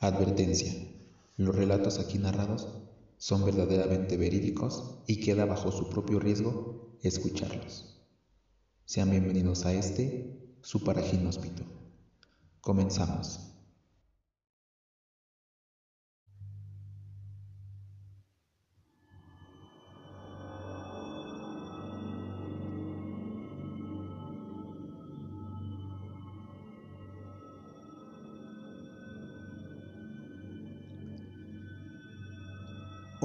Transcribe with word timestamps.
Advertencia. 0.00 0.72
Los 1.36 1.56
relatos 1.56 1.98
aquí 1.98 2.18
narrados 2.18 2.68
son 3.16 3.44
verdaderamente 3.44 4.16
verídicos 4.16 5.00
y 5.08 5.18
queda 5.18 5.44
bajo 5.44 5.72
su 5.72 5.90
propio 5.90 6.20
riesgo 6.20 6.96
escucharlos. 7.02 8.00
Sean 8.84 9.10
bienvenidos 9.10 9.66
a 9.66 9.72
este, 9.72 10.54
su 10.62 10.84
paraginóspito. 10.84 11.64
Comenzamos. 12.60 13.47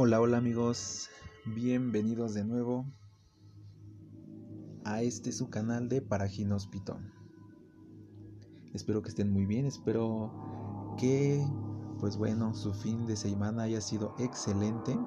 Hola, 0.06 0.20
hola 0.20 0.36
amigos, 0.36 1.10
bienvenidos 1.46 2.34
de 2.34 2.44
nuevo 2.44 2.86
a 4.84 5.02
este 5.02 5.32
su 5.32 5.50
canal 5.50 5.88
de 5.88 6.02
Paraginóspito. 6.02 7.00
Espero 8.74 9.02
que 9.02 9.08
estén 9.08 9.32
muy 9.32 9.46
bien, 9.46 9.66
espero 9.66 10.30
que, 10.98 11.42
pues 12.02 12.18
bueno, 12.18 12.54
su 12.54 12.74
fin 12.74 13.08
de 13.08 13.16
semana 13.16 13.64
haya 13.64 13.80
sido 13.80 14.14
excelente. 14.20 15.00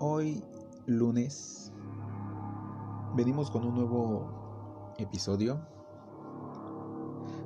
Hoy, 0.00 0.44
lunes, 0.84 1.72
venimos 3.16 3.50
con 3.50 3.64
un 3.64 3.74
nuevo 3.74 4.92
episodio, 4.98 5.66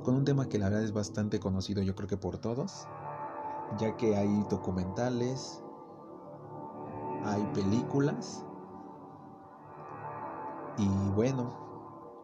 con 0.03 0.15
un 0.15 0.25
tema 0.25 0.49
que 0.49 0.59
la 0.59 0.65
verdad 0.65 0.83
es 0.83 0.91
bastante 0.91 1.39
conocido 1.39 1.81
yo 1.83 1.95
creo 1.95 2.09
que 2.09 2.17
por 2.17 2.37
todos 2.37 2.85
ya 3.77 3.95
que 3.97 4.15
hay 4.15 4.45
documentales, 4.49 5.63
hay 7.25 7.43
películas. 7.53 8.43
Y 10.77 10.87
bueno, 11.15 11.49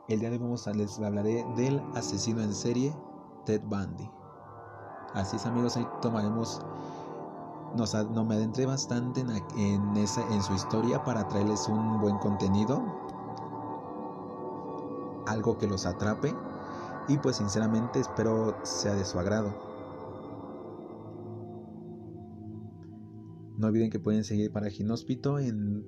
el 0.07 0.19
día 0.19 0.29
de 0.29 0.37
hoy 0.37 0.75
les 0.75 0.99
hablaré 0.99 1.45
del 1.55 1.81
asesino 1.95 2.41
en 2.41 2.53
serie 2.53 2.93
Ted 3.45 3.61
Bundy. 3.65 4.09
Así 5.13 5.37
es 5.37 5.45
amigos, 5.45 5.75
ahí 5.77 5.87
tomaremos, 6.01 6.61
nos, 7.75 7.93
no 8.09 8.23
me 8.23 8.35
adentré 8.35 8.65
bastante 8.65 9.21
en, 9.21 9.29
en, 9.57 9.97
esa, 9.97 10.21
en 10.33 10.41
su 10.41 10.53
historia 10.53 11.03
para 11.03 11.27
traerles 11.27 11.67
un 11.67 11.99
buen 11.99 12.17
contenido, 12.19 12.81
algo 15.25 15.57
que 15.57 15.67
los 15.67 15.85
atrape 15.85 16.35
y 17.07 17.17
pues 17.17 17.37
sinceramente 17.37 17.99
espero 17.99 18.55
sea 18.63 18.93
de 18.93 19.03
su 19.03 19.19
agrado. 19.19 19.68
No 23.59 23.67
olviden 23.67 23.89
que 23.89 23.99
pueden 23.99 24.23
seguir 24.23 24.53
para 24.53 24.69
Ginóspito 24.69 25.37
en, 25.37 25.83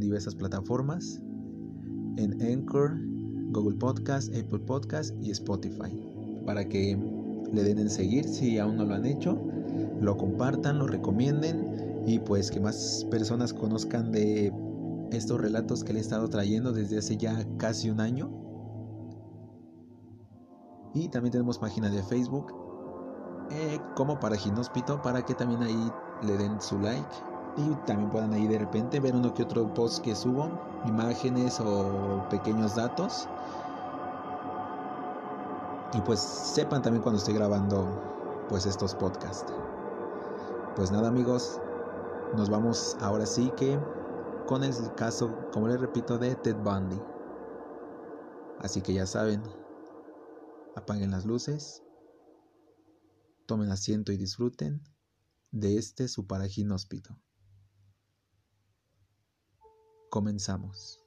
diversas 0.00 0.34
plataformas, 0.34 1.18
en 2.18 2.42
Anchor, 2.42 2.92
Google 3.52 3.76
Podcast, 3.76 4.28
Apple 4.36 4.58
Podcast 4.58 5.14
y 5.22 5.30
Spotify, 5.30 5.98
para 6.44 6.68
que 6.68 6.94
le 7.54 7.64
den 7.64 7.78
en 7.78 7.88
seguir 7.88 8.26
si 8.28 8.58
aún 8.58 8.76
no 8.76 8.84
lo 8.84 8.94
han 8.94 9.06
hecho, 9.06 9.40
lo 9.98 10.18
compartan, 10.18 10.78
lo 10.78 10.86
recomienden 10.86 12.04
y 12.06 12.18
pues 12.18 12.50
que 12.50 12.60
más 12.60 13.06
personas 13.10 13.54
conozcan 13.54 14.12
de 14.12 14.52
estos 15.10 15.40
relatos 15.40 15.84
que 15.84 15.94
le 15.94 16.00
he 16.00 16.02
estado 16.02 16.28
trayendo 16.28 16.74
desde 16.74 16.98
hace 16.98 17.16
ya 17.16 17.46
casi 17.56 17.88
un 17.88 18.00
año. 18.00 18.30
Y 20.92 21.08
también 21.08 21.32
tenemos 21.32 21.58
página 21.58 21.88
de 21.88 22.02
Facebook 22.02 22.52
eh, 23.50 23.78
como 23.94 24.20
para 24.20 24.36
Ginóspito 24.36 25.00
para 25.00 25.24
que 25.24 25.34
también 25.34 25.62
ahí 25.62 25.90
le 26.22 26.36
den 26.36 26.60
su 26.60 26.78
like 26.78 27.14
y 27.56 27.74
también 27.86 28.10
puedan 28.10 28.32
ahí 28.32 28.46
de 28.46 28.58
repente 28.58 29.00
ver 29.00 29.14
uno 29.14 29.32
que 29.32 29.42
otro 29.42 29.72
post 29.72 30.04
que 30.04 30.14
subo, 30.14 30.50
imágenes 30.86 31.58
o 31.60 32.26
pequeños 32.28 32.74
datos. 32.74 33.28
Y 35.94 36.00
pues 36.02 36.20
sepan 36.20 36.82
también 36.82 37.02
cuando 37.02 37.18
estoy 37.18 37.34
grabando 37.34 37.86
pues 38.48 38.66
estos 38.66 38.94
podcasts. 38.94 39.52
Pues 40.74 40.90
nada 40.90 41.08
amigos, 41.08 41.58
nos 42.36 42.50
vamos 42.50 42.96
ahora 43.00 43.24
sí 43.24 43.50
que 43.56 43.78
con 44.46 44.62
el 44.62 44.74
caso, 44.94 45.34
como 45.52 45.68
les 45.68 45.80
repito, 45.80 46.18
de 46.18 46.34
Ted 46.36 46.56
Bundy. 46.56 47.00
Así 48.60 48.82
que 48.82 48.92
ya 48.92 49.06
saben, 49.06 49.42
apaguen 50.74 51.10
las 51.10 51.24
luces, 51.24 51.82
tomen 53.46 53.70
asiento 53.70 54.12
y 54.12 54.18
disfruten 54.18 54.82
de 55.60 55.78
este 55.78 56.06
su 56.06 56.26
paraginóspito. 56.26 57.18
Comenzamos. 60.10 61.05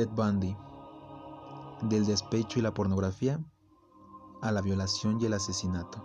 Ted 0.00 0.08
Bundy, 0.16 0.56
del 1.82 2.06
despecho 2.06 2.58
y 2.58 2.62
la 2.62 2.72
pornografía 2.72 3.38
a 4.40 4.50
la 4.50 4.62
violación 4.62 5.20
y 5.20 5.26
el 5.26 5.34
asesinato. 5.34 6.02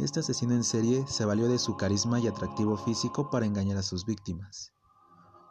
Este 0.00 0.18
asesino 0.18 0.54
en 0.54 0.64
serie 0.64 1.06
se 1.06 1.24
valió 1.24 1.46
de 1.48 1.60
su 1.60 1.76
carisma 1.76 2.18
y 2.18 2.26
atractivo 2.26 2.76
físico 2.76 3.30
para 3.30 3.46
engañar 3.46 3.78
a 3.78 3.84
sus 3.84 4.04
víctimas. 4.04 4.72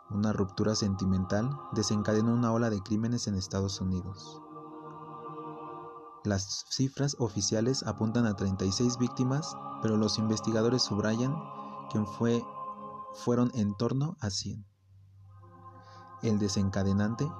Una 0.09 0.33
ruptura 0.33 0.75
sentimental 0.75 1.49
desencadenó 1.71 2.33
una 2.33 2.51
ola 2.51 2.69
de 2.69 2.81
crímenes 2.81 3.27
en 3.27 3.35
Estados 3.35 3.79
Unidos. 3.79 4.41
Las 6.25 6.65
cifras 6.69 7.15
oficiales 7.17 7.83
apuntan 7.83 8.25
a 8.25 8.35
36 8.35 8.97
víctimas, 8.97 9.55
pero 9.81 9.95
los 9.95 10.17
investigadores 10.17 10.81
subrayan 10.81 11.33
que 11.89 12.03
fue, 12.03 12.43
fueron 13.13 13.51
en 13.53 13.73
torno 13.77 14.17
a 14.19 14.29
100 14.29 14.69
el 16.23 16.39
desencadenante, 16.39 17.31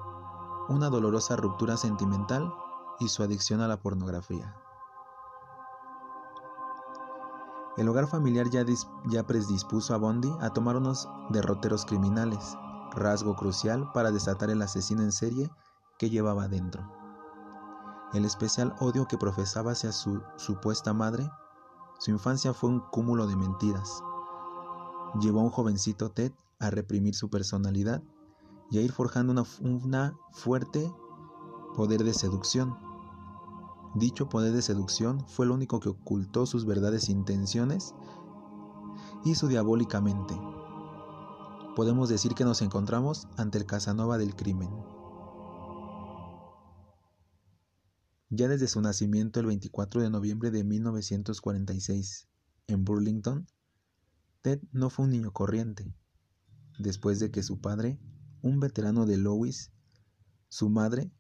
una 0.70 0.90
dolorosa 0.90 1.36
ruptura 1.36 1.78
sentimental 1.78 2.54
y 3.00 3.10
su 3.10 3.24
adicción 3.24 3.62
a 3.62 3.68
la 3.68 3.78
pornografía. 3.78 4.56
El 7.78 7.88
hogar 7.88 8.08
familiar 8.08 8.50
ya, 8.50 8.66
ya 9.06 9.26
predispuso 9.26 9.94
a 9.94 9.98
Bondi 9.98 10.32
a 10.42 10.50
tomar 10.50 10.76
unos 10.76 11.08
derroteros 11.30 11.86
criminales, 11.86 12.58
rasgo 12.92 13.36
crucial 13.36 13.92
para 13.94 14.12
desatar 14.12 14.50
el 14.50 14.62
asesino 14.62 15.04
en 15.04 15.12
serie 15.12 15.50
que 15.98 16.10
llevaba 16.10 16.48
dentro. 16.48 16.84
El 18.14 18.26
especial 18.26 18.76
odio 18.80 19.08
que 19.08 19.18
profesaba 19.18 19.72
hacia 19.72 19.94
su 19.94 20.22
supuesta 20.36 20.94
madre, 20.94 21.32
su 22.00 22.12
infancia 22.12 22.54
fue 22.54 22.70
un 22.70 22.82
cúmulo 22.92 23.26
de 23.26 23.38
mentiras. 23.38 24.04
Llevó 25.22 25.40
a 25.40 25.44
un 25.44 25.50
jovencito 25.50 26.12
Ted 26.12 26.34
a 26.60 26.72
reprimir 26.72 27.16
su 27.16 27.30
personalidad 27.30 28.04
y 28.72 28.80
a 28.80 28.82
ir 28.82 28.92
forjando 28.94 29.46
una, 29.62 30.18
fuerte 30.32 30.92
poder 31.76 32.04
de 32.04 32.14
seducción. 32.14 32.78
Dicho 33.96 34.30
poder 34.30 34.54
de 34.54 34.62
seducción 34.62 35.28
fue 35.28 35.46
lo 35.46 35.54
único 35.54 35.82
que 35.82 35.90
ocultó 35.90 36.46
sus 36.46 36.66
verdades 36.66 37.10
intenciones 37.10 37.94
hizo 39.26 39.48
diabólicamente. 39.48 40.34
Podemos 41.76 42.08
decir 42.08 42.34
que 42.34 42.46
nos 42.46 42.62
encontramos 42.62 43.28
ante 43.38 43.58
el 43.58 43.66
Casanova 43.66 44.18
del 44.18 44.36
crimen. 44.36 44.70
Ya 48.30 48.48
desde 48.48 48.68
su 48.68 48.82
nacimiento 48.82 49.42
el 49.42 49.48
24 49.48 50.02
de 50.02 50.10
noviembre 50.10 50.52
de 50.52 50.64
1946 50.64 52.30
en 52.68 52.86
Burlington, 52.86 53.48
Ted 54.42 54.62
no 54.72 54.90
fue 54.90 55.06
un 55.06 55.12
niño 55.12 55.34
corriente. 55.34 55.94
Después 56.80 57.20
de 57.20 57.30
que 57.30 57.44
su 57.44 57.60
padre 57.60 58.00
un 58.42 58.60
veterano 58.60 59.06
de 59.06 59.18
Louis, 59.18 59.72
su 60.50 60.70
madre, 60.70 61.12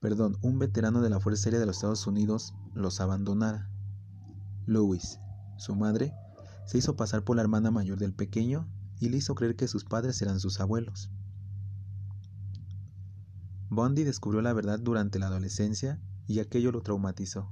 perdón, 0.00 0.36
un 0.42 0.58
veterano 0.58 1.00
de 1.00 1.10
la 1.10 1.20
Fuerza 1.20 1.48
Aérea 1.48 1.60
de 1.60 1.66
los 1.66 1.76
Estados 1.76 2.06
Unidos 2.06 2.54
los 2.74 3.00
abandonara. 3.00 3.70
Louis, 4.66 5.18
su 5.56 5.74
madre, 5.74 6.12
se 6.66 6.78
hizo 6.78 6.96
pasar 6.96 7.24
por 7.24 7.36
la 7.36 7.42
hermana 7.42 7.70
mayor 7.70 7.98
del 7.98 8.12
pequeño 8.12 8.68
y 9.00 9.08
le 9.08 9.16
hizo 9.18 9.34
creer 9.34 9.56
que 9.56 9.68
sus 9.68 9.84
padres 9.84 10.20
eran 10.22 10.40
sus 10.40 10.60
abuelos. 10.60 11.10
Bondi 13.70 14.04
descubrió 14.04 14.42
la 14.42 14.52
verdad 14.52 14.78
durante 14.80 15.18
la 15.18 15.26
adolescencia 15.26 16.00
y 16.26 16.40
aquello 16.40 16.72
lo 16.72 16.82
traumatizó. 16.82 17.50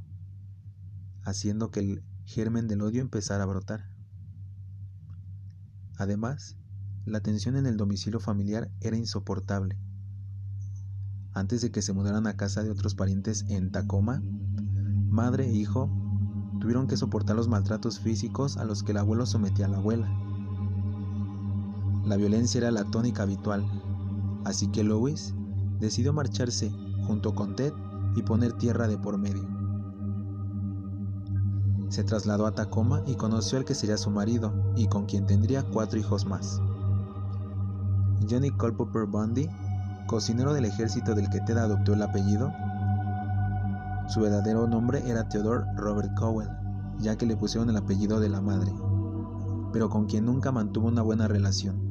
haciendo 1.23 1.71
que 1.73 1.81
el 1.81 2.05
germen 2.25 2.69
del 2.69 2.83
odio 2.83 3.01
empezara 3.01 3.43
a 3.43 3.47
brotar. 3.47 3.91
Además, 5.97 6.57
la 7.07 7.21
tensión 7.21 7.55
en 7.57 7.67
el 7.67 7.77
domicilio 7.77 8.19
familiar 8.19 8.69
era 8.81 8.97
insoportable. 8.97 9.79
Antes 11.33 11.61
de 11.61 11.71
que 11.71 11.81
se 11.81 11.93
mudaran 11.93 12.27
a 12.27 12.37
casa 12.37 12.65
de 12.65 12.71
otros 12.71 12.97
parientes 12.97 13.45
en 13.49 13.71
Tacoma, 13.71 14.23
madre 15.09 15.47
e 15.47 15.53
hijo 15.53 15.89
tuvieron 16.61 16.89
que 16.89 16.97
soportar 16.97 17.37
los 17.37 17.47
maltratos 17.47 18.01
físicos 18.01 18.57
a 18.57 18.65
los 18.65 18.83
que 18.83 18.91
el 18.91 18.99
abuelo 18.99 19.25
sometía 19.25 19.67
a 19.67 19.69
la 19.69 19.77
abuela. 19.77 20.11
La 22.05 22.17
violencia 22.17 22.59
era 22.59 22.73
la 22.73 22.85
tónica 22.85 23.23
habitual, 23.23 23.65
así 24.45 24.67
que 24.69 24.83
Louis 24.83 25.33
decidió 25.79 26.13
marcharse 26.13 26.73
junto 27.07 27.37
con 27.37 27.55
Ted 27.55 27.73
y 28.17 28.23
poner 28.23 28.55
tierra 28.55 28.89
de 28.89 28.99
por 28.99 29.17
medio. 29.17 29.47
Se 31.89 32.03
trasladó 32.03 32.47
a 32.47 32.55
Tacoma 32.55 33.05
y 33.07 33.15
conoció 33.15 33.59
al 33.59 33.65
que 33.65 33.77
sería 33.77 33.97
su 33.97 34.11
marido 34.11 34.73
y 34.75 34.89
con 34.89 35.07
quien 35.07 35.25
tendría 35.25 35.63
cuatro 35.63 36.01
hijos 36.01 36.27
más. 36.27 36.61
Johnny 38.29 38.51
Culpeper 38.51 39.07
Bundy, 39.07 39.49
cocinero 40.07 40.55
del 40.55 40.65
ejército 40.65 41.15
del 41.15 41.29
que 41.31 41.41
Ted 41.41 41.57
adoptó 41.57 41.95
el 41.95 42.03
apellido, 42.03 42.53
su 44.09 44.21
verdadero 44.21 44.69
nombre 44.69 45.03
era 45.09 45.29
Theodore 45.29 45.65
Robert 45.75 46.15
Cowell, 46.17 46.49
ya 47.01 47.17
que 47.17 47.27
le 47.27 47.37
pusieron 47.37 47.69
el 47.71 47.77
apellido 47.77 48.21
de 48.21 48.29
la 48.29 48.41
madre, 48.41 48.73
pero 49.73 49.89
con 49.89 50.07
quien 50.07 50.25
nunca 50.25 50.53
mantuvo 50.53 50.87
una 50.87 51.03
buena 51.03 51.27
relación. 51.27 51.87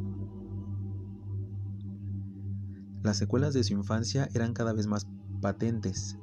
Las 3.04 3.18
secuelas 3.18 3.54
de 3.54 3.63
su 3.63 3.74
infancia 3.74 4.30
eran 4.33 4.54
cada 4.54 4.74
vez 4.74 4.88
más 4.88 5.07
patentes. 5.42 6.18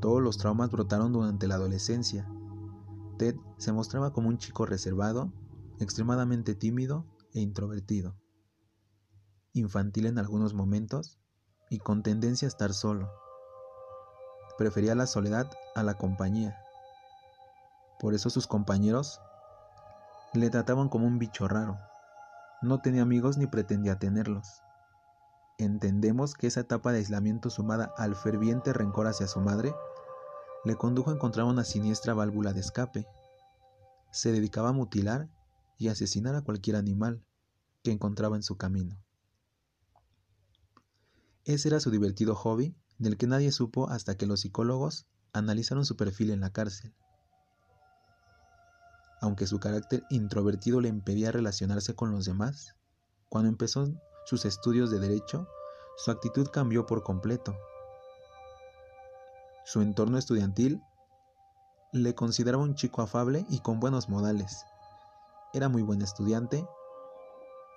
Todos 0.00 0.22
los 0.22 0.38
traumas 0.38 0.70
brotaron 0.70 1.12
durante 1.12 1.46
la 1.46 1.56
adolescencia. 1.56 2.26
Ted 3.18 3.36
se 3.58 3.72
mostraba 3.72 4.12
como 4.12 4.28
un 4.28 4.38
chico 4.38 4.64
reservado, 4.64 5.32
extremadamente 5.78 6.54
tímido 6.54 7.04
e 7.34 7.40
introvertido, 7.40 8.16
infantil 9.52 10.06
en 10.06 10.18
algunos 10.18 10.54
momentos 10.54 11.18
y 11.68 11.78
con 11.78 12.02
tendencia 12.02 12.46
a 12.46 12.50
estar 12.50 12.72
solo. 12.72 13.10
Prefería 14.58 14.94
la 14.94 15.06
soledad 15.06 15.50
a 15.74 15.82
la 15.82 15.94
compañía. 15.94 16.58
Por 17.98 18.14
eso 18.14 18.30
sus 18.30 18.46
compañeros 18.46 19.20
le 20.32 20.50
trataban 20.50 20.88
como 20.88 21.06
un 21.06 21.18
bicho 21.18 21.48
raro. 21.48 21.78
No 22.62 22.80
tenía 22.80 23.02
amigos 23.02 23.38
ni 23.38 23.46
pretendía 23.46 23.98
tenerlos. 23.98 24.62
Entendemos 25.58 26.34
que 26.34 26.46
esa 26.46 26.60
etapa 26.60 26.92
de 26.92 26.98
aislamiento 26.98 27.50
sumada 27.50 27.92
al 27.96 28.14
ferviente 28.14 28.72
rencor 28.72 29.06
hacia 29.06 29.26
su 29.26 29.40
madre 29.40 29.74
le 30.64 30.76
condujo 30.76 31.10
a 31.10 31.14
encontrar 31.14 31.46
una 31.46 31.64
siniestra 31.64 32.14
válvula 32.14 32.52
de 32.52 32.60
escape. 32.60 33.06
Se 34.10 34.32
dedicaba 34.32 34.70
a 34.70 34.72
mutilar 34.72 35.28
y 35.78 35.88
asesinar 35.88 36.34
a 36.34 36.42
cualquier 36.42 36.76
animal 36.76 37.24
que 37.82 37.92
encontraba 37.92 38.36
en 38.36 38.42
su 38.42 38.56
camino. 38.56 38.98
Ese 41.44 41.68
era 41.68 41.80
su 41.80 41.90
divertido 41.90 42.34
hobby, 42.34 42.74
del 42.98 43.16
que 43.16 43.26
nadie 43.26 43.50
supo 43.50 43.88
hasta 43.88 44.16
que 44.16 44.26
los 44.26 44.40
psicólogos 44.40 45.06
analizaron 45.32 45.86
su 45.86 45.96
perfil 45.96 46.30
en 46.30 46.40
la 46.40 46.50
cárcel. 46.50 46.92
Aunque 49.22 49.46
su 49.46 49.58
carácter 49.58 50.04
introvertido 50.10 50.80
le 50.80 50.88
impedía 50.88 51.32
relacionarse 51.32 51.94
con 51.94 52.10
los 52.10 52.24
demás, 52.26 52.76
cuando 53.28 53.48
empezó 53.48 53.88
sus 54.26 54.44
estudios 54.44 54.90
de 54.90 54.98
derecho, 54.98 55.48
su 55.96 56.10
actitud 56.10 56.48
cambió 56.48 56.86
por 56.86 57.02
completo. 57.02 57.56
Su 59.64 59.80
entorno 59.82 60.18
estudiantil 60.18 60.82
le 61.92 62.14
consideraba 62.14 62.62
un 62.62 62.74
chico 62.74 63.02
afable 63.02 63.46
y 63.48 63.60
con 63.60 63.80
buenos 63.80 64.08
modales. 64.08 64.64
Era 65.52 65.68
muy 65.68 65.82
buen 65.82 66.02
estudiante, 66.02 66.66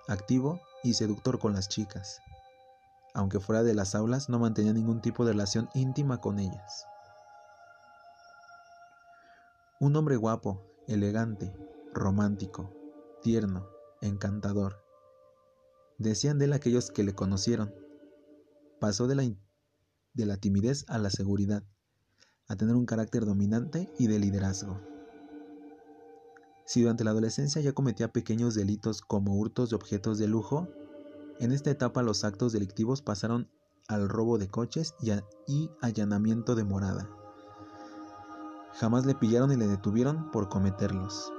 activo 0.08 0.60
y 0.84 0.94
seductor 0.94 1.40
con 1.40 1.54
las 1.54 1.70
chicas. 1.70 2.22
Aunque 3.14 3.40
fuera 3.40 3.64
de 3.64 3.74
las 3.74 3.96
aulas 3.96 4.30
no 4.30 4.40
mantenía 4.40 4.74
ningún 4.74 5.02
tipo 5.02 5.26
de 5.26 5.34
relación 5.34 5.70
íntima 5.74 6.20
con 6.20 6.40
ellas. 6.40 6.86
Un 9.80 9.96
hombre 9.96 10.16
guapo, 10.16 10.64
elegante, 10.88 11.56
romántico, 11.94 12.74
tierno, 13.22 13.68
encantador, 14.02 14.84
Decían 15.98 16.40
de 16.40 16.46
él 16.46 16.54
aquellos 16.54 16.92
que 16.92 17.04
le 17.04 17.14
conocieron. 17.14 17.74
Pasó 18.80 19.08
de 19.08 19.16
la, 19.16 19.24
de 20.14 20.26
la 20.26 20.38
timidez 20.38 20.86
a 20.90 20.98
la 20.98 21.10
seguridad, 21.10 21.64
a 22.48 22.56
tener 22.56 22.76
un 22.76 22.86
carácter 22.86 23.26
dominante 23.26 23.90
y 23.98 24.08
de 24.08 24.20
liderazgo. 24.20 24.82
Si 26.66 26.82
durante 26.82 27.04
la 27.04 27.12
adolescencia 27.12 27.62
ya 27.62 27.74
cometía 27.74 28.12
pequeños 28.12 28.56
delitos 28.56 29.02
como 29.02 29.36
hurtos 29.36 29.70
de 29.70 29.76
objetos 29.76 30.18
de 30.18 30.28
lujo, 30.28 30.68
en 31.40 31.52
esta 31.52 31.72
etapa 31.72 32.04
los 32.04 32.24
actos 32.24 32.54
delictivos 32.54 33.02
pasaron 33.02 33.50
al 33.88 34.10
robo 34.10 34.38
de 34.38 34.50
coches 34.50 34.96
y, 35.02 35.12
y, 35.48 35.70
allanamiento 35.82 36.56
de 36.56 36.64
morada. 36.64 37.10
Jamás 38.74 39.06
le 39.06 39.16
pillaron 39.16 39.52
y 39.52 39.56
le 39.56 39.68
detuvieron 39.68 40.32
por 40.32 40.50
cometerlos. 40.50 41.32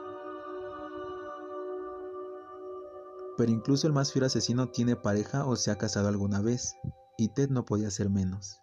Pero 3.37 3.50
incluso 3.50 3.87
el 3.87 3.93
más 3.93 4.12
fiero 4.12 4.26
asesino 4.26 4.69
tiene 4.69 4.94
pareja 4.94 5.44
o 5.44 5.56
se 5.56 5.70
ha 5.70 5.79
casado 5.79 6.08
alguna 6.08 6.41
vez, 6.41 6.76
y 7.19 7.29
Ted 7.29 7.50
no 7.50 7.64
podía 7.64 7.91
ser 7.91 8.11
menos. 8.11 8.61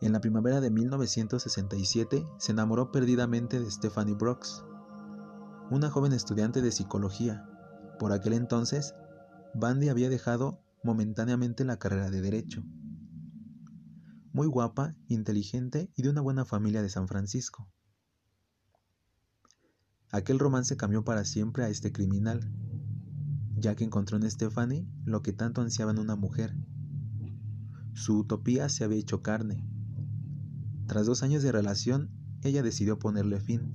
En 0.00 0.12
la 0.12 0.20
primavera 0.20 0.60
de 0.60 0.70
1967 0.70 2.26
se 2.38 2.52
enamoró 2.52 2.90
perdidamente 2.90 3.60
de 3.60 3.70
Stephanie 3.70 4.14
Brooks, 4.14 4.64
una 5.70 5.90
joven 5.90 6.12
estudiante 6.12 6.62
de 6.62 6.72
psicología. 6.72 7.46
Por 7.98 8.12
aquel 8.12 8.32
entonces, 8.32 8.94
Bandy 9.54 9.88
había 9.88 10.08
dejado 10.08 10.62
momentáneamente 10.84 11.64
la 11.64 11.78
carrera 11.78 12.10
de 12.10 12.20
derecho. 12.20 12.62
Muy 14.32 14.46
guapa, 14.46 14.94
inteligente 15.08 15.90
y 15.96 16.02
de 16.02 16.10
una 16.10 16.20
buena 16.20 16.44
familia 16.44 16.82
de 16.82 16.88
San 16.88 17.08
Francisco. 17.08 17.68
Aquel 20.12 20.38
romance 20.38 20.76
cambió 20.76 21.04
para 21.04 21.24
siempre 21.24 21.64
a 21.64 21.68
este 21.68 21.92
criminal, 21.92 22.52
ya 23.56 23.74
que 23.74 23.84
encontró 23.84 24.16
en 24.16 24.30
Stephanie 24.30 24.86
lo 25.04 25.22
que 25.22 25.32
tanto 25.32 25.60
ansiaba 25.60 25.90
en 25.90 25.98
una 25.98 26.16
mujer. 26.16 26.54
Su 27.94 28.18
utopía 28.18 28.68
se 28.68 28.84
había 28.84 28.98
hecho 28.98 29.22
carne. 29.22 29.64
Tras 30.86 31.06
dos 31.06 31.22
años 31.22 31.42
de 31.42 31.52
relación, 31.52 32.10
ella 32.42 32.62
decidió 32.62 32.98
ponerle 32.98 33.40
fin. 33.40 33.74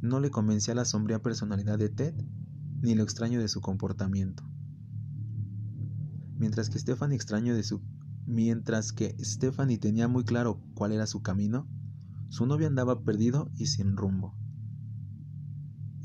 No 0.00 0.20
le 0.20 0.30
convencía 0.30 0.74
la 0.74 0.84
sombría 0.84 1.22
personalidad 1.22 1.78
de 1.78 1.88
Ted 1.88 2.14
ni 2.82 2.94
lo 2.94 3.02
extraño 3.02 3.40
de 3.40 3.48
su 3.48 3.60
comportamiento. 3.60 4.44
Mientras 6.36 6.68
que 6.68 6.78
Stephanie 6.78 7.16
extraño 7.16 7.54
de 7.54 7.62
su 7.62 7.80
mientras 8.26 8.92
que 8.92 9.16
Stephanie 9.20 9.78
tenía 9.78 10.08
muy 10.08 10.24
claro 10.24 10.60
cuál 10.74 10.92
era 10.92 11.06
su 11.06 11.22
camino, 11.22 11.68
su 12.28 12.46
novia 12.46 12.66
andaba 12.66 13.02
perdido 13.02 13.50
y 13.54 13.66
sin 13.66 13.96
rumbo. 13.96 14.34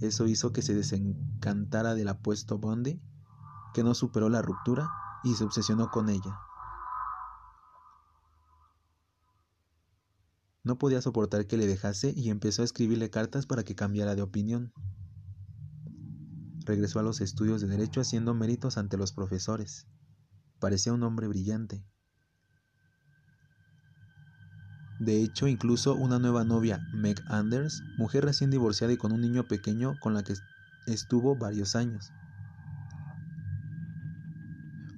Eso 0.02 0.28
hizo 0.28 0.52
que 0.52 0.62
se 0.62 0.76
desencantara 0.76 1.96
del 1.96 2.10
apuesto 2.10 2.58
Bondi, 2.58 3.02
que 3.74 3.84
no 3.84 3.94
superó 3.94 4.30
la 4.30 4.42
ruptura 4.42 4.90
y 5.24 5.34
se 5.36 5.44
obsesionó 5.44 5.90
con 5.90 6.10
ella. 6.10 6.40
No 10.64 10.78
podía 10.78 11.02
soportar 11.02 11.48
que 11.48 11.58
le 11.58 11.66
dejase 11.66 12.14
y 12.16 12.30
empezó 12.30 12.62
a 12.62 12.66
escribirle 12.66 13.10
cartas 13.10 13.46
para 13.46 13.64
que 13.64 13.76
cambiara 13.76 14.16
de 14.16 14.22
opinión. 14.22 14.74
Regresó 16.68 17.00
a 17.00 17.04
los 17.04 17.22
estudios 17.22 17.62
de 17.62 17.68
derecho 17.68 18.02
haciendo 18.02 18.34
méritos 18.34 18.78
ante 18.78 18.98
los 18.98 19.14
profesores. 19.14 19.88
Parecía 20.60 20.92
un 20.92 21.02
hombre 21.04 21.30
brillante. 21.30 21.82
De 25.00 25.24
hecho, 25.24 25.48
incluso 25.48 25.96
una 25.96 26.20
nueva 26.20 26.44
novia, 26.44 26.82
Meg 26.94 27.22
Anders, 27.30 27.82
mujer 27.98 28.26
recién 28.26 28.50
divorciada 28.50 28.92
y 28.92 28.98
con 28.98 29.14
un 29.14 29.22
niño 29.22 29.48
pequeño 29.48 29.94
con 30.02 30.14
la 30.14 30.24
que 30.24 30.34
estuvo 30.88 31.38
varios 31.38 31.78
años. 31.78 32.12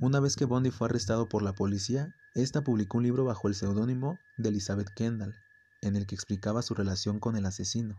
Una 0.01 0.19
vez 0.19 0.35
que 0.35 0.45
Bondi 0.45 0.71
fue 0.71 0.88
arrestado 0.88 1.29
por 1.29 1.43
la 1.43 1.53
policía, 1.53 2.15
esta 2.33 2.63
publicó 2.63 2.97
un 2.97 3.03
libro 3.03 3.25
bajo 3.25 3.47
el 3.47 3.53
seudónimo 3.53 4.17
de 4.38 4.49
Elizabeth 4.49 4.89
Kendall, 4.95 5.35
en 5.83 5.95
el 5.95 6.07
que 6.07 6.15
explicaba 6.15 6.63
su 6.63 6.73
relación 6.73 7.19
con 7.19 7.35
el 7.35 7.45
asesino. 7.45 7.95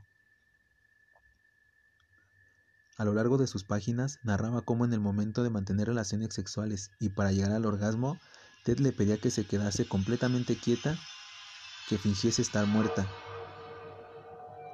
A 3.00 3.04
lo 3.06 3.14
largo 3.14 3.38
de 3.38 3.46
sus 3.46 3.64
páginas 3.64 4.18
narraba 4.24 4.60
cómo 4.60 4.84
en 4.84 4.92
el 4.92 5.00
momento 5.00 5.42
de 5.42 5.48
mantener 5.48 5.86
relaciones 5.86 6.34
sexuales 6.34 6.90
y 7.00 7.08
para 7.08 7.32
llegar 7.32 7.52
al 7.52 7.64
orgasmo, 7.64 8.18
Ted 8.62 8.78
le 8.78 8.92
pedía 8.92 9.16
que 9.16 9.30
se 9.30 9.46
quedase 9.46 9.88
completamente 9.88 10.54
quieta 10.54 10.98
que 11.88 11.96
fingiese 11.96 12.42
estar 12.42 12.66
muerta. 12.66 13.08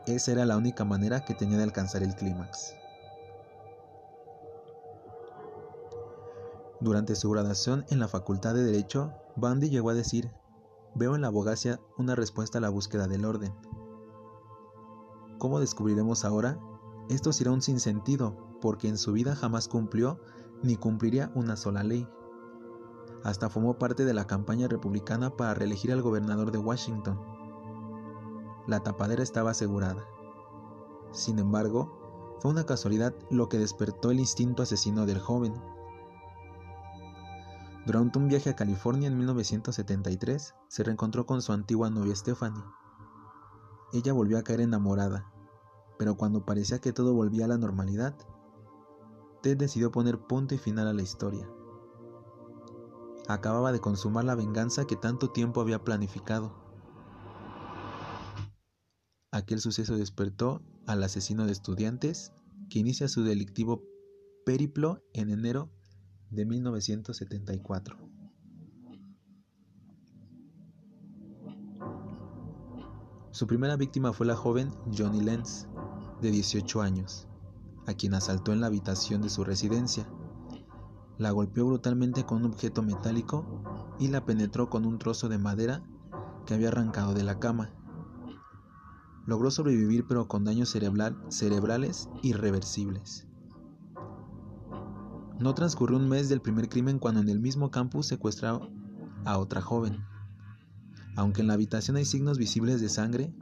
Esa 0.09 0.33
era 0.33 0.45
la 0.45 0.57
única 0.57 0.85
manera 0.85 1.25
que 1.25 1.35
tenía 1.35 1.57
de 1.57 1.63
alcanzar 1.63 2.03
el 2.03 2.17
clímax. 2.17 2.75
Durante 6.81 7.15
su 7.15 7.31
graduación 7.31 7.85
en 7.91 8.01
la 8.01 8.09
Facultad 8.09 8.55
de 8.55 8.65
Derecho, 8.65 9.13
Bundy 9.37 9.71
llegó 9.71 9.91
a 9.91 9.95
decir, 9.95 10.33
veo 10.97 11.15
en 11.15 11.21
la 11.21 11.29
abogacía 11.29 11.79
una 11.97 12.17
respuesta 12.17 12.59
a 12.59 12.61
la 12.61 12.71
búsqueda 12.71 13.07
del 13.07 13.25
orden. 13.25 13.55
Como 15.39 15.61
descubriremos 15.61 16.25
ahora, 16.25 16.59
esto 17.09 17.33
será 17.33 17.53
un 17.53 17.63
sinsentido, 17.63 18.37
porque 18.61 18.89
en 18.89 18.99
su 18.99 19.13
vida 19.13 19.37
jamás 19.37 19.69
cumplió 19.69 20.19
ni 20.63 20.77
cumpliría 20.77 21.31
una 21.35 21.57
sola 21.57 21.83
ley. 21.83 22.09
Hasta 23.23 23.49
formó 23.49 23.79
parte 23.79 24.05
de 24.05 24.15
la 24.15 24.27
campaña 24.27 24.69
republicana 24.69 25.31
para 25.31 25.55
reelegir 25.55 25.93
al 25.93 26.03
gobernador 26.03 26.51
de 26.51 26.59
Washington. 26.59 27.21
La 28.67 28.81
tapadera 28.81 29.23
estaba 29.23 29.53
asegurada. 29.53 30.05
Sin 31.13 31.39
embargo, 31.39 32.37
fue 32.41 32.51
una 32.51 32.67
casualidad 32.67 33.15
lo 33.31 33.49
que 33.49 33.59
despertó 33.59 34.11
el 34.11 34.21
instinto 34.21 34.63
asesino 34.63 35.07
del 35.07 35.21
joven. 35.21 35.55
Durante 37.87 38.19
un 38.19 38.27
viaje 38.27 38.51
a 38.51 38.57
California 38.57 39.07
en 39.07 39.17
1973, 39.17 40.55
se 40.69 40.83
reencontró 40.83 41.25
con 41.25 41.41
su 41.41 41.53
antigua 41.53 41.89
novia 41.89 42.17
Stephanie. 42.17 42.65
Ella 43.93 44.13
volvió 44.13 44.39
a 44.39 44.43
caer 44.43 44.61
enamorada, 44.61 45.33
pero 45.99 46.17
cuando 46.17 46.45
parecía 46.45 46.81
que 46.81 46.93
todo 46.93 47.15
volvía 47.15 47.45
a 47.45 47.49
la 47.49 47.59
normalidad, 47.59 48.17
Ted 49.43 49.57
decidió 49.57 49.91
poner 49.91 50.19
punto 50.19 50.55
y 50.55 50.59
final 50.59 50.89
a 50.89 50.93
la 50.93 51.03
historia. 51.03 51.49
Acababa 53.29 53.73
de 53.73 53.81
consumar 53.81 54.25
la 54.25 54.35
venganza 54.35 54.87
que 54.87 54.97
tanto 54.97 55.31
tiempo 55.31 55.61
había 55.61 55.83
planificado. 55.83 56.55
Aquel 59.33 59.61
suceso 59.61 59.97
despertó 59.97 60.63
al 60.87 61.03
asesino 61.03 61.47
de 61.47 61.53
estudiantes 61.53 62.33
que 62.71 62.79
inicia 62.79 63.09
su 63.09 63.23
delictivo 63.23 63.83
periplo 64.45 65.03
en 65.13 65.31
enero 65.31 65.71
de 66.31 66.47
1974. 66.47 67.99
Su 73.33 73.47
primera 73.47 73.77
víctima 73.77 74.13
fue 74.15 74.25
la 74.25 74.35
joven 74.35 74.71
Johnny 74.97 75.21
Lenz, 75.21 75.67
de 76.21 76.31
18 76.31 76.83
años, 76.83 77.27
a 77.87 77.95
quien 77.95 78.15
asaltó 78.15 78.53
en 78.53 78.61
la 78.61 78.69
habitación 78.69 79.23
de 79.23 79.29
su 79.29 79.45
residencia. 79.45 80.09
La 81.19 81.31
golpeó 81.31 81.67
brutalmente 81.67 82.25
con 82.25 82.39
un 82.39 82.53
objeto 82.53 82.83
metálico 82.83 83.45
y 83.99 84.09
la 84.09 84.25
penetró 84.25 84.69
con 84.69 84.85
un 84.87 84.99
trozo 84.99 85.29
de 85.29 85.39
madera 85.39 85.83
que 86.45 86.55
había 86.55 86.69
arrancado 86.69 87.15
de 87.15 87.25
la 87.25 87.39
cama. 87.39 87.71
Logró 89.27 89.51
sobrevivir 89.51 90.07
pero 90.07 90.29
con 90.29 90.45
daños 90.45 90.69
cerebrales 90.69 92.09
irreversibles. 92.23 93.27
No 95.39 95.55
transcurrió 95.55 95.99
un 95.99 96.09
mes 96.09 96.29
del 96.29 96.41
primer 96.41 96.69
crimen 96.69 96.99
cuando 96.99 97.21
en 97.21 97.29
el 97.29 97.41
mismo 97.41 97.71
campus 97.71 98.07
secuestraron 98.07 98.71
a 99.25 99.39
otra 99.39 99.61
joven. 99.61 100.05
Aunque 101.17 101.43
en 101.43 101.49
la 101.49 101.55
habitación 101.55 101.97
hay 101.97 102.05
signos 102.05 102.39
visibles 102.39 102.81
de 102.81 102.89
sangre, 102.89 103.35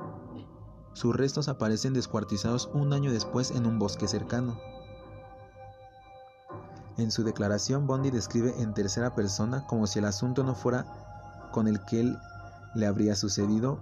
sus 0.94 1.14
restos 1.14 1.48
aparecen 1.48 1.92
descuartizados 1.92 2.70
un 2.72 2.92
año 2.92 3.12
después 3.12 3.50
en 3.50 3.66
un 3.66 3.78
bosque 3.78 4.08
cercano. 4.08 4.58
En 6.96 7.10
su 7.10 7.24
declaración, 7.24 7.86
Bondi 7.86 8.10
describe 8.10 8.54
en 8.60 8.72
tercera 8.72 9.14
persona 9.14 9.66
como 9.66 9.86
si 9.86 9.98
el 9.98 10.04
asunto 10.04 10.44
no 10.44 10.54
fuera 10.54 10.86
con 11.52 11.68
el 11.68 11.84
que 11.84 12.00
él 12.00 12.18
le 12.74 12.86
habría 12.86 13.16
sucedido 13.16 13.78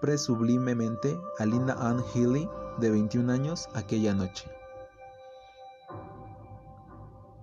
presublimemente 0.00 1.18
a 1.38 1.46
Linda 1.46 1.74
Ann 1.80 2.02
Healy, 2.14 2.48
de 2.78 2.90
21 2.90 3.32
años, 3.32 3.68
aquella 3.74 4.14
noche. 4.14 4.48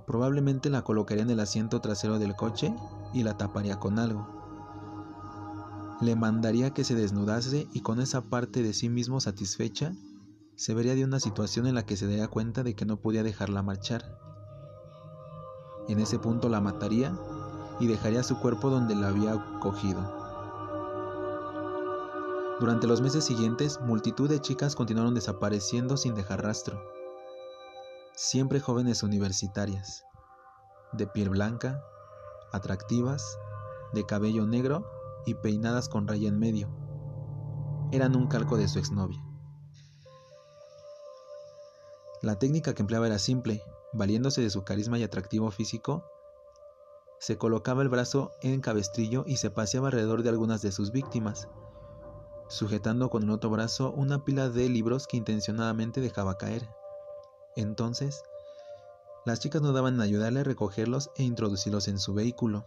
Probablemente 0.05 0.69
la 0.69 0.83
colocaría 0.83 1.23
en 1.23 1.31
el 1.31 1.39
asiento 1.39 1.81
trasero 1.81 2.19
del 2.19 2.35
coche 2.35 2.73
y 3.13 3.23
la 3.23 3.37
taparía 3.37 3.79
con 3.79 3.99
algo. 3.99 4.42
Le 6.01 6.15
mandaría 6.15 6.73
que 6.73 6.83
se 6.83 6.95
desnudase 6.95 7.67
y 7.73 7.81
con 7.81 7.99
esa 8.01 8.21
parte 8.21 8.61
de 8.61 8.73
sí 8.73 8.89
mismo 8.89 9.21
satisfecha, 9.21 9.93
se 10.55 10.73
vería 10.73 10.95
de 10.95 11.03
una 11.03 11.19
situación 11.19 11.67
en 11.67 11.75
la 11.75 11.85
que 11.85 11.97
se 11.97 12.07
daría 12.07 12.27
cuenta 12.27 12.63
de 12.63 12.75
que 12.75 12.85
no 12.85 12.97
podía 12.97 13.23
dejarla 13.23 13.63
marchar. 13.63 14.19
En 15.87 15.99
ese 15.99 16.19
punto 16.19 16.49
la 16.49 16.61
mataría 16.61 17.17
y 17.79 17.87
dejaría 17.87 18.23
su 18.23 18.39
cuerpo 18.39 18.69
donde 18.69 18.95
la 18.95 19.09
había 19.09 19.59
cogido. 19.59 20.21
Durante 22.59 22.87
los 22.87 23.01
meses 23.01 23.23
siguientes, 23.25 23.79
multitud 23.81 24.29
de 24.29 24.39
chicas 24.39 24.75
continuaron 24.75 25.13
desapareciendo 25.13 25.97
sin 25.97 26.15
dejar 26.15 26.43
rastro 26.43 26.93
siempre 28.15 28.59
jóvenes 28.59 29.01
universitarias, 29.01 30.05
de 30.91 31.07
piel 31.07 31.29
blanca, 31.29 31.83
atractivas, 32.51 33.39
de 33.93 34.05
cabello 34.05 34.45
negro 34.45 34.85
y 35.25 35.35
peinadas 35.35 35.89
con 35.89 36.07
raya 36.07 36.27
en 36.27 36.39
medio. 36.39 36.69
Eran 37.91 38.15
un 38.15 38.27
calco 38.27 38.57
de 38.57 38.67
su 38.67 38.79
exnovia. 38.79 39.23
La 42.21 42.39
técnica 42.39 42.73
que 42.73 42.81
empleaba 42.81 43.07
era 43.07 43.19
simple, 43.19 43.61
valiéndose 43.91 44.41
de 44.41 44.49
su 44.49 44.63
carisma 44.63 44.97
y 44.97 45.03
atractivo 45.03 45.51
físico, 45.51 46.05
se 47.19 47.37
colocaba 47.37 47.81
el 47.83 47.89
brazo 47.89 48.31
en 48.41 48.59
cabestrillo 48.59 49.23
y 49.25 49.37
se 49.37 49.49
paseaba 49.49 49.87
alrededor 49.87 50.23
de 50.23 50.29
algunas 50.29 50.61
de 50.61 50.73
sus 50.73 50.91
víctimas, 50.91 51.47
sujetando 52.49 53.09
con 53.09 53.23
el 53.23 53.29
otro 53.29 53.49
brazo 53.49 53.91
una 53.91 54.25
pila 54.25 54.49
de 54.49 54.67
libros 54.67 55.07
que 55.07 55.17
intencionadamente 55.17 56.01
dejaba 56.01 56.37
caer. 56.37 56.67
Entonces, 57.55 58.23
las 59.25 59.39
chicas 59.39 59.61
no 59.61 59.71
daban 59.71 59.95
en 59.95 60.01
ayudarle 60.01 60.41
a 60.41 60.43
recogerlos 60.43 61.11
e 61.15 61.23
introducirlos 61.23 61.87
en 61.87 61.97
su 61.97 62.13
vehículo. 62.13 62.65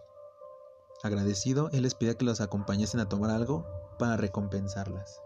Agradecido, 1.02 1.68
él 1.72 1.82
les 1.82 1.94
pedía 1.94 2.14
que 2.14 2.24
los 2.24 2.40
acompañasen 2.40 3.00
a 3.00 3.08
tomar 3.08 3.30
algo 3.30 3.66
para 3.98 4.16
recompensarlas. 4.16 5.20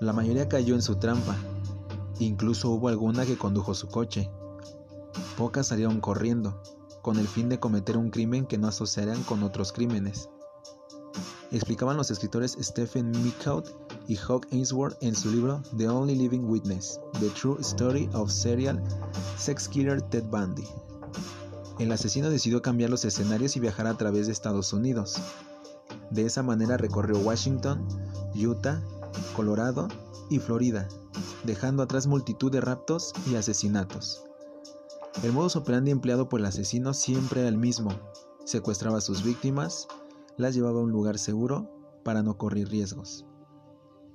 La 0.00 0.12
mayoría 0.12 0.48
cayó 0.48 0.74
en 0.74 0.82
su 0.82 0.96
trampa, 0.96 1.36
incluso 2.20 2.70
hubo 2.70 2.88
alguna 2.88 3.26
que 3.26 3.36
condujo 3.36 3.74
su 3.74 3.88
coche. 3.88 4.30
Pocas 5.36 5.66
salieron 5.68 6.00
corriendo, 6.00 6.62
con 7.02 7.18
el 7.18 7.26
fin 7.26 7.48
de 7.48 7.58
cometer 7.58 7.96
un 7.96 8.10
crimen 8.10 8.46
que 8.46 8.58
no 8.58 8.68
asociaran 8.68 9.22
con 9.24 9.42
otros 9.42 9.72
crímenes. 9.72 10.28
Explicaban 11.50 11.96
los 11.96 12.10
escritores 12.10 12.56
Stephen 12.60 13.10
Meekout 13.10 13.70
y 14.06 14.16
Hawk 14.16 14.46
Ainsworth 14.52 15.02
en 15.02 15.14
su 15.14 15.30
libro 15.30 15.62
The 15.76 15.88
Only 15.88 16.14
Living 16.14 16.44
Witness, 16.44 17.00
The 17.20 17.30
True 17.30 17.56
Story 17.60 18.08
of 18.12 18.30
Serial 18.30 18.82
Sex 19.36 19.68
Killer 19.68 20.00
Ted 20.02 20.24
Bundy. 20.24 20.68
El 21.78 21.92
asesino 21.92 22.30
decidió 22.30 22.62
cambiar 22.62 22.90
los 22.90 23.04
escenarios 23.04 23.56
y 23.56 23.60
viajar 23.60 23.86
a 23.86 23.96
través 23.96 24.26
de 24.26 24.32
Estados 24.32 24.72
Unidos. 24.72 25.16
De 26.10 26.24
esa 26.24 26.42
manera 26.42 26.76
recorrió 26.76 27.18
Washington, 27.18 27.86
Utah, 28.34 28.82
Colorado 29.36 29.88
y 30.30 30.38
Florida, 30.38 30.88
dejando 31.44 31.82
atrás 31.82 32.06
multitud 32.06 32.50
de 32.50 32.60
raptos 32.60 33.12
y 33.30 33.36
asesinatos. 33.36 34.24
El 35.22 35.32
modus 35.32 35.56
operandi 35.56 35.90
empleado 35.90 36.28
por 36.28 36.40
el 36.40 36.46
asesino 36.46 36.94
siempre 36.94 37.40
era 37.40 37.48
el 37.48 37.58
mismo. 37.58 37.90
Secuestraba 38.44 38.98
a 38.98 39.02
sus 39.02 39.22
víctimas, 39.22 39.88
las 40.36 40.54
llevaba 40.54 40.80
a 40.80 40.84
un 40.84 40.92
lugar 40.92 41.18
seguro 41.18 41.70
para 42.04 42.22
no 42.22 42.38
correr 42.38 42.68
riesgos 42.68 43.24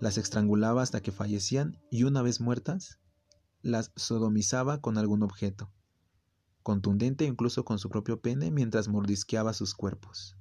las 0.03 0.17
estrangulaba 0.17 0.81
hasta 0.81 1.01
que 1.01 1.13
fallecían 1.13 1.79
y 1.89 2.03
una 2.03 2.21
vez 2.21 2.41
muertas, 2.41 2.99
las 3.61 3.91
sodomizaba 3.95 4.81
con 4.81 4.97
algún 4.97 5.23
objeto, 5.23 5.71
contundente 6.63 7.25
incluso 7.25 7.63
con 7.63 7.77
su 7.77 7.89
propio 7.89 8.19
pene 8.19 8.49
mientras 8.49 8.87
mordisqueaba 8.87 9.53
sus 9.53 9.73
cuerpos. 9.75 10.35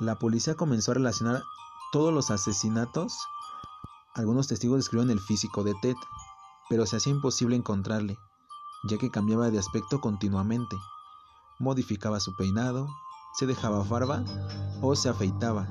La 0.00 0.18
policía 0.18 0.54
comenzó 0.54 0.90
a 0.90 0.94
relacionar 0.94 1.42
todos 1.92 2.12
los 2.12 2.30
asesinatos. 2.30 3.18
Algunos 4.14 4.48
testigos 4.48 4.78
describieron 4.78 5.10
el 5.10 5.20
físico 5.20 5.62
de 5.62 5.74
Ted, 5.82 5.96
pero 6.68 6.86
se 6.86 6.96
hacía 6.96 7.12
imposible 7.12 7.54
encontrarle, 7.54 8.16
ya 8.88 8.96
que 8.96 9.10
cambiaba 9.10 9.50
de 9.50 9.58
aspecto 9.58 10.00
continuamente. 10.00 10.76
Modificaba 11.58 12.18
su 12.18 12.34
peinado, 12.34 12.88
se 13.34 13.46
dejaba 13.46 13.84
barba 13.84 14.24
o 14.80 14.96
se 14.96 15.10
afeitaba. 15.10 15.68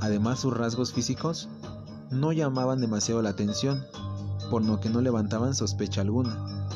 Además 0.00 0.40
sus 0.40 0.56
rasgos 0.56 0.92
físicos 0.92 1.48
no 2.10 2.32
llamaban 2.32 2.80
demasiado 2.80 3.22
la 3.22 3.30
atención, 3.30 3.84
por 4.50 4.64
lo 4.64 4.80
que 4.80 4.90
no 4.90 5.00
levantaban 5.00 5.54
sospecha 5.54 6.00
alguna. 6.00 6.68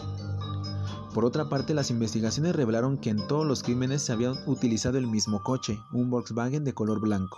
Por 1.15 1.25
otra 1.27 1.49
parte, 1.49 1.75
las 1.75 1.91
investigaciones 1.91 2.57
revelaron 2.57 2.97
que 2.97 3.11
en 3.11 3.27
todos 3.27 3.47
los 3.47 3.63
crímenes 3.63 4.03
se 4.03 4.13
habían 4.13 4.35
utilizado 4.47 4.97
el 4.97 5.07
mismo 5.07 5.43
coche, 5.43 5.79
un 5.93 6.09
Volkswagen 6.09 6.65
de 6.65 6.73
color 6.73 7.01
blanco. 7.01 7.37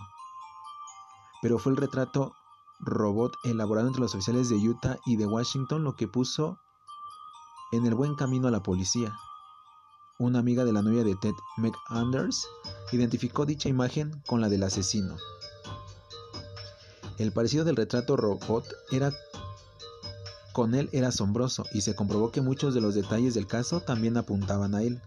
Pero 1.43 1.59
fue 1.59 1.73
el 1.73 1.79
retrato 1.79 2.35
robot 2.79 3.33
elaborado 3.45 3.89
entre 3.89 4.03
los 4.03 4.15
oficiales 4.15 4.49
de 4.49 4.57
Utah 4.57 4.99
y 5.07 5.17
de 5.17 5.27
Washington 5.27 5.83
lo 5.83 5.97
que 5.97 6.07
puso 6.07 6.59
en 7.73 7.85
el 7.87 7.95
buen 7.95 8.15
camino 8.15 8.47
a 8.47 8.53
la 8.53 8.63
policía. 8.63 9.13
Una 10.19 10.39
amiga 10.39 10.65
de 10.65 10.73
la 10.73 10.83
novia 10.83 11.03
de 11.03 11.17
Ted, 11.17 11.35
Meg 11.57 11.75
Anders, 11.89 12.47
identificó 12.93 13.45
dicha 13.45 13.69
imagen 13.69 14.23
con 14.29 14.41
la 14.41 14.49
del 14.49 14.63
asesino. 14.63 15.17
El 17.19 17.33
parecido 17.33 17.65
del 17.65 17.77
retrato 17.77 18.17
robot 18.17 18.65
era 18.93 19.13
con 20.55 20.77
él 20.77 20.89
era 20.93 21.09
asombroso 21.09 21.65
y 21.73 21.81
se 21.81 21.97
comprobó 21.97 22.31
que 22.31 22.41
muchos 22.41 22.75
de 22.75 22.81
los 22.81 22.95
detalles 22.95 23.35
del 23.35 23.49
caso 23.49 23.81
también 23.81 24.17
apuntaban 24.17 24.77
a 24.77 24.85
él. 24.85 25.03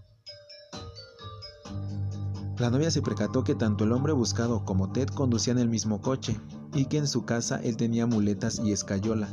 La 2.59 2.69
novia 2.69 2.91
se 2.91 3.01
percató 3.01 3.45
que 3.45 3.55
tanto 3.55 3.85
el 3.85 3.93
hombre 3.93 4.11
buscado 4.11 4.65
como 4.65 4.91
Ted 4.91 5.07
conducían 5.07 5.57
el 5.57 5.69
mismo 5.69 6.01
coche 6.01 6.37
y 6.73 6.85
que 6.85 6.97
en 6.97 7.07
su 7.07 7.23
casa 7.23 7.61
él 7.63 7.77
tenía 7.77 8.05
muletas 8.05 8.59
y 8.59 8.73
escayola, 8.73 9.29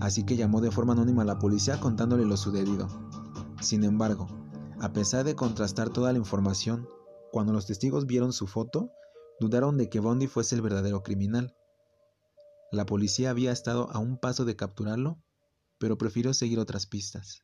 así 0.00 0.24
que 0.24 0.36
llamó 0.36 0.60
de 0.60 0.70
forma 0.70 0.92
anónima 0.92 1.22
a 1.22 1.24
la 1.26 1.38
policía 1.38 1.80
contándole 1.80 2.26
lo 2.26 2.36
sucedido. 2.36 2.88
Sin 3.62 3.82
embargo, 3.82 4.26
a 4.78 4.92
pesar 4.92 5.24
de 5.24 5.36
contrastar 5.36 5.88
toda 5.88 6.12
la 6.12 6.18
información, 6.18 6.86
cuando 7.32 7.54
los 7.54 7.64
testigos 7.64 8.04
vieron 8.04 8.34
su 8.34 8.46
foto, 8.46 8.90
dudaron 9.40 9.78
de 9.78 9.88
que 9.88 10.00
Bondi 10.00 10.26
fuese 10.26 10.54
el 10.54 10.60
verdadero 10.60 11.02
criminal. 11.02 11.56
La 12.72 12.84
policía 12.84 13.30
había 13.30 13.52
estado 13.52 13.90
a 13.90 13.98
un 14.00 14.18
paso 14.18 14.44
de 14.44 14.54
capturarlo, 14.54 15.16
pero 15.80 15.96
prefirió 15.96 16.34
seguir 16.34 16.58
otras 16.58 16.86
pistas. 16.86 17.42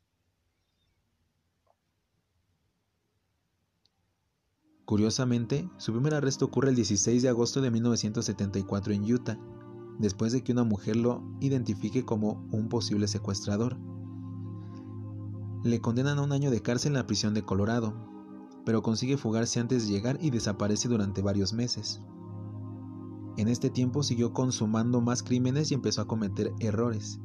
Curiosamente, 4.85 5.69
su 5.79 5.93
primer 5.93 6.15
arresto 6.15 6.45
ocurre 6.45 6.69
el 6.69 6.77
16 6.77 7.23
de 7.23 7.31
agosto 7.31 7.63
de 7.63 7.71
1974 7.71 8.93
en 8.93 9.11
Utah, 9.11 9.41
después 9.99 10.33
de 10.33 10.45
que 10.45 10.53
una 10.53 10.65
mujer 10.65 10.97
lo 10.97 11.25
identifique 11.41 12.05
como 12.05 12.47
un 12.53 12.69
posible 12.69 13.09
secuestrador. 13.09 13.79
Le 15.65 15.81
condenan 15.81 16.19
a 16.19 16.23
un 16.23 16.33
año 16.33 16.51
de 16.51 16.61
cárcel 16.61 16.91
en 16.91 16.99
la 16.99 17.07
prisión 17.07 17.33
de 17.33 17.43
Colorado, 17.43 17.95
pero 18.67 18.83
consigue 18.83 19.17
fugarse 19.17 19.61
antes 19.61 19.87
de 19.87 19.95
llegar 19.95 20.19
y 20.21 20.29
desaparece 20.29 20.89
durante 20.89 21.23
varios 21.23 21.55
meses. 21.55 22.03
En 23.39 23.49
este 23.49 23.71
tiempo 23.71 24.03
siguió 24.03 24.35
consumando 24.35 25.01
más 25.01 25.23
crímenes 25.23 25.71
y 25.71 25.75
empezó 25.75 26.03
a 26.03 26.07
cometer 26.07 26.53
errores. 26.61 27.19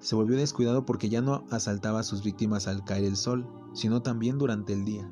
Se 0.00 0.14
volvió 0.14 0.36
descuidado 0.36 0.86
porque 0.86 1.08
ya 1.08 1.20
no 1.20 1.44
asaltaba 1.50 2.00
a 2.00 2.04
sus 2.04 2.22
víctimas 2.22 2.68
al 2.68 2.84
caer 2.84 3.04
el 3.04 3.16
sol, 3.16 3.48
sino 3.72 4.02
también 4.02 4.38
durante 4.38 4.72
el 4.72 4.84
día. 4.84 5.10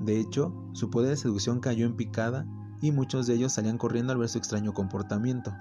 De 0.00 0.20
hecho, 0.20 0.52
su 0.72 0.90
poder 0.90 1.10
de 1.10 1.16
seducción 1.16 1.60
cayó 1.60 1.86
en 1.86 1.96
picada 1.96 2.46
y 2.80 2.92
muchos 2.92 3.26
de 3.26 3.34
ellos 3.34 3.52
salían 3.52 3.78
corriendo 3.78 4.12
al 4.12 4.18
ver 4.18 4.28
su 4.28 4.38
extraño 4.38 4.72
comportamiento. 4.74 5.52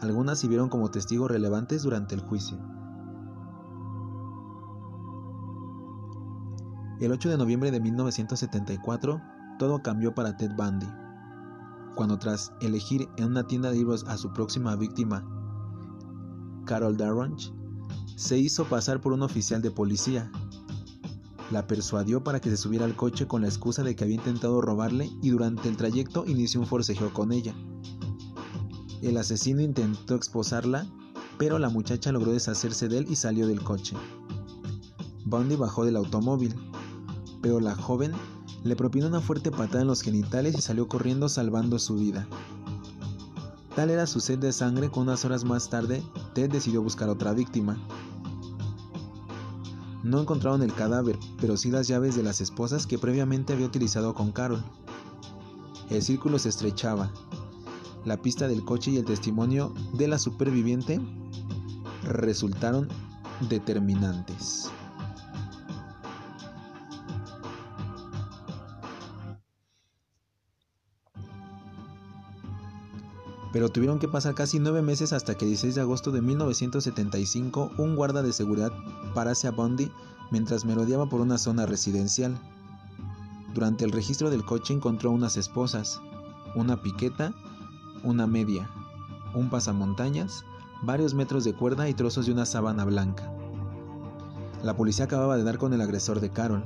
Algunas 0.00 0.38
sirvieron 0.38 0.68
como 0.68 0.90
testigos 0.90 1.30
relevantes 1.30 1.82
durante 1.82 2.14
el 2.14 2.20
juicio. 2.20 2.58
El 7.00 7.10
8 7.10 7.30
de 7.30 7.38
noviembre 7.38 7.70
de 7.70 7.80
1974, 7.80 9.20
todo 9.58 9.82
cambió 9.82 10.14
para 10.14 10.36
Ted 10.36 10.52
Bundy, 10.56 10.86
cuando 11.96 12.18
tras 12.18 12.52
elegir 12.60 13.08
en 13.16 13.26
una 13.26 13.46
tienda 13.46 13.70
de 13.70 13.78
libros 13.78 14.04
a 14.06 14.16
su 14.16 14.32
próxima 14.32 14.76
víctima, 14.76 15.24
Carol 16.64 16.96
Darronch, 16.96 17.52
se 18.16 18.38
hizo 18.38 18.64
pasar 18.64 19.00
por 19.00 19.12
un 19.12 19.22
oficial 19.22 19.62
de 19.62 19.70
policía 19.70 20.30
la 21.52 21.66
persuadió 21.66 22.24
para 22.24 22.40
que 22.40 22.48
se 22.48 22.56
subiera 22.56 22.86
al 22.86 22.96
coche 22.96 23.26
con 23.26 23.42
la 23.42 23.48
excusa 23.48 23.82
de 23.82 23.94
que 23.94 24.04
había 24.04 24.16
intentado 24.16 24.62
robarle 24.62 25.10
y 25.20 25.28
durante 25.28 25.68
el 25.68 25.76
trayecto 25.76 26.24
inició 26.26 26.60
un 26.60 26.66
forcejeo 26.66 27.12
con 27.12 27.30
ella. 27.30 27.54
El 29.02 29.18
asesino 29.18 29.60
intentó 29.60 30.14
esposarla, 30.14 30.86
pero 31.38 31.58
la 31.58 31.68
muchacha 31.68 32.10
logró 32.10 32.32
deshacerse 32.32 32.88
de 32.88 32.98
él 32.98 33.06
y 33.10 33.16
salió 33.16 33.46
del 33.46 33.62
coche. 33.62 33.96
Bundy 35.26 35.56
bajó 35.56 35.84
del 35.84 35.96
automóvil, 35.96 36.54
pero 37.42 37.60
la 37.60 37.74
joven 37.74 38.12
le 38.64 38.74
propinó 38.74 39.08
una 39.08 39.20
fuerte 39.20 39.50
patada 39.50 39.82
en 39.82 39.88
los 39.88 40.00
genitales 40.00 40.56
y 40.56 40.62
salió 40.62 40.88
corriendo 40.88 41.28
salvando 41.28 41.78
su 41.78 41.96
vida. 41.96 42.26
Tal 43.76 43.90
era 43.90 44.06
su 44.06 44.20
sed 44.20 44.38
de 44.38 44.52
sangre 44.52 44.90
que 44.90 45.00
unas 45.00 45.24
horas 45.24 45.44
más 45.44 45.70
tarde 45.70 46.02
Ted 46.34 46.50
decidió 46.50 46.82
buscar 46.82 47.08
otra 47.08 47.32
víctima, 47.32 47.78
no 50.02 50.20
encontraron 50.20 50.62
el 50.62 50.74
cadáver, 50.74 51.16
pero 51.40 51.56
sí 51.56 51.70
las 51.70 51.86
llaves 51.86 52.16
de 52.16 52.24
las 52.24 52.40
esposas 52.40 52.88
que 52.88 52.98
previamente 52.98 53.52
había 53.52 53.66
utilizado 53.66 54.14
con 54.14 54.32
Carol. 54.32 54.62
El 55.90 56.02
círculo 56.02 56.40
se 56.40 56.48
estrechaba. 56.48 57.12
La 58.04 58.16
pista 58.16 58.48
del 58.48 58.64
coche 58.64 58.90
y 58.90 58.96
el 58.96 59.04
testimonio 59.04 59.72
de 59.92 60.08
la 60.08 60.18
superviviente 60.18 61.00
resultaron 62.02 62.88
determinantes. 63.48 64.72
Pero 73.52 73.68
tuvieron 73.68 73.98
que 73.98 74.08
pasar 74.08 74.34
casi 74.34 74.58
nueve 74.58 74.82
meses 74.82 75.12
hasta 75.12 75.34
que 75.36 75.44
el 75.44 75.50
16 75.50 75.74
de 75.74 75.80
agosto 75.82 76.10
de 76.10 76.22
1975 76.22 77.70
un 77.76 77.94
guarda 77.94 78.22
de 78.22 78.32
seguridad 78.32 78.72
parase 79.14 79.46
a 79.46 79.50
Bundy 79.50 79.92
mientras 80.30 80.64
merodeaba 80.64 81.06
por 81.06 81.20
una 81.20 81.36
zona 81.36 81.66
residencial. 81.66 82.38
Durante 83.52 83.84
el 83.84 83.92
registro 83.92 84.30
del 84.30 84.44
coche 84.44 84.72
encontró 84.72 85.10
unas 85.10 85.36
esposas, 85.36 86.00
una 86.54 86.80
piqueta, 86.80 87.34
una 88.02 88.26
media, 88.26 88.70
un 89.34 89.50
pasamontañas, 89.50 90.44
varios 90.82 91.12
metros 91.12 91.44
de 91.44 91.52
cuerda 91.52 91.88
y 91.90 91.94
trozos 91.94 92.24
de 92.26 92.32
una 92.32 92.46
sábana 92.46 92.86
blanca. 92.86 93.30
La 94.62 94.74
policía 94.74 95.04
acababa 95.04 95.36
de 95.36 95.44
dar 95.44 95.58
con 95.58 95.74
el 95.74 95.82
agresor 95.82 96.20
de 96.20 96.30
Carol. 96.30 96.64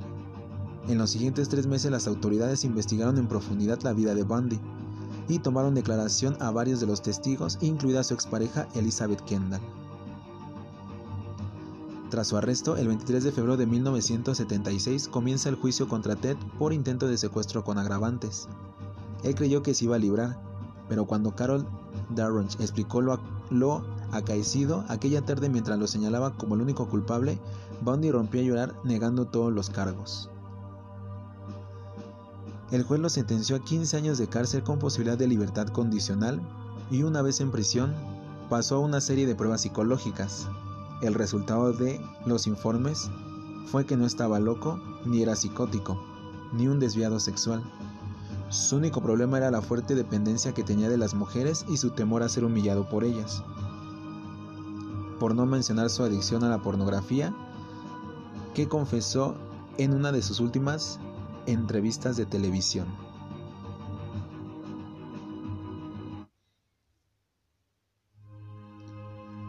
En 0.87 0.99
los 0.99 1.11
siguientes 1.11 1.49
tres 1.49 1.67
meses 1.67 1.91
las 1.91 2.07
autoridades 2.07 2.63
investigaron 2.63 3.19
en 3.19 3.27
profundidad 3.27 3.81
la 3.83 3.93
vida 3.93 4.15
de 4.15 4.23
Bundy 4.23 4.61
y 5.29 5.39
tomaron 5.39 5.75
declaración 5.75 6.37
a 6.41 6.51
varios 6.51 6.81
de 6.81 6.87
los 6.87 7.03
testigos, 7.03 7.59
incluida 7.61 8.05
su 8.05 8.15
expareja 8.15 8.69
Elizabeth 8.75 9.21
Kendall. 9.23 9.61
Tras 12.11 12.29
su 12.29 12.37
arresto, 12.37 12.77
el 12.77 12.87
23 12.87 13.25
de 13.25 13.33
febrero 13.33 13.57
de 13.57 13.67
1976 13.67 15.09
comienza 15.09 15.49
el 15.49 15.57
juicio 15.57 15.89
contra 15.89 16.15
Ted 16.15 16.37
por 16.59 16.73
intento 16.73 17.09
de 17.09 17.19
secuestro 17.19 17.65
con 17.65 17.79
agravantes. 17.79 18.49
Él 19.25 19.35
creyó 19.35 19.63
que 19.63 19.75
se 19.75 19.87
iba 19.87 19.97
a 19.97 19.99
librar, 19.99 20.39
pero 20.89 21.07
cuando 21.07 21.35
Carol 21.35 21.67
Darronch 22.15 22.61
explicó 22.61 23.01
lo, 23.01 23.19
lo 23.51 23.85
acaecido 24.13 24.85
aquella 24.89 25.23
tarde 25.23 25.49
mientras 25.49 25.79
lo 25.81 25.89
señalaba 25.89 26.37
como 26.37 26.55
el 26.55 26.61
único 26.61 26.89
culpable, 26.89 27.41
Bundy 27.83 28.13
rompió 28.13 28.41
a 28.41 28.45
llorar 28.45 28.75
negando 28.85 29.27
todos 29.27 29.53
los 29.53 29.69
cargos. 29.69 30.31
El 32.73 32.83
juez 32.83 33.01
lo 33.01 33.09
sentenció 33.09 33.55
a 33.57 33.61
15 33.61 33.97
años 33.97 34.19
de 34.19 34.27
cárcel 34.27 34.65
con 34.65 34.81
posibilidad 34.81 35.17
de 35.17 35.29
libertad 35.29 35.69
condicional 35.69 36.41
y 36.91 37.05
una 37.05 37.23
vez 37.23 37.41
en 37.41 37.53
prisión 37.53 37.95
pasó 38.51 38.77
a 38.77 38.81
una 38.81 39.01
serie 39.01 39.25
de 39.27 39.37
pruebas 39.37 39.61
psicológicas. 39.61 40.49
El 41.01 41.15
resultado 41.15 41.73
de 41.73 42.01
los 42.25 42.49
informes 42.49 43.09
fue 43.67 43.87
que 43.87 43.97
no 43.97 44.05
estaba 44.05 44.41
loco, 44.41 44.81
ni 45.05 45.23
era 45.23 45.37
psicótico, 45.37 45.97
ni 46.53 46.67
un 46.67 46.81
desviado 46.81 47.21
sexual. 47.21 47.63
Su 48.49 48.77
único 48.77 49.01
problema 49.01 49.39
era 49.39 49.53
la 49.53 49.63
fuerte 49.63 49.95
dependencia 49.95 50.53
que 50.53 50.65
tenía 50.65 50.89
de 50.89 50.99
las 50.99 51.15
mujeres 51.15 51.65
y 51.69 51.77
su 51.77 51.91
temor 51.91 52.25
a 52.25 52.29
ser 52.29 52.45
humillado 52.45 52.89
por 52.89 53.05
ellas. 53.05 53.45
Por 55.21 55.37
no 55.37 55.47
mencionar 55.47 55.89
su 55.89 56.03
adicción 56.03 56.43
a 56.43 56.49
la 56.49 56.63
pornografía, 56.63 57.33
que 58.55 58.69
confesó 58.69 59.37
en 59.79 59.95
una 59.95 60.11
de 60.11 60.23
sus 60.23 60.41
últimas 60.41 60.99
entrevistas 61.47 62.17
de 62.17 62.27
televisión. 62.27 62.87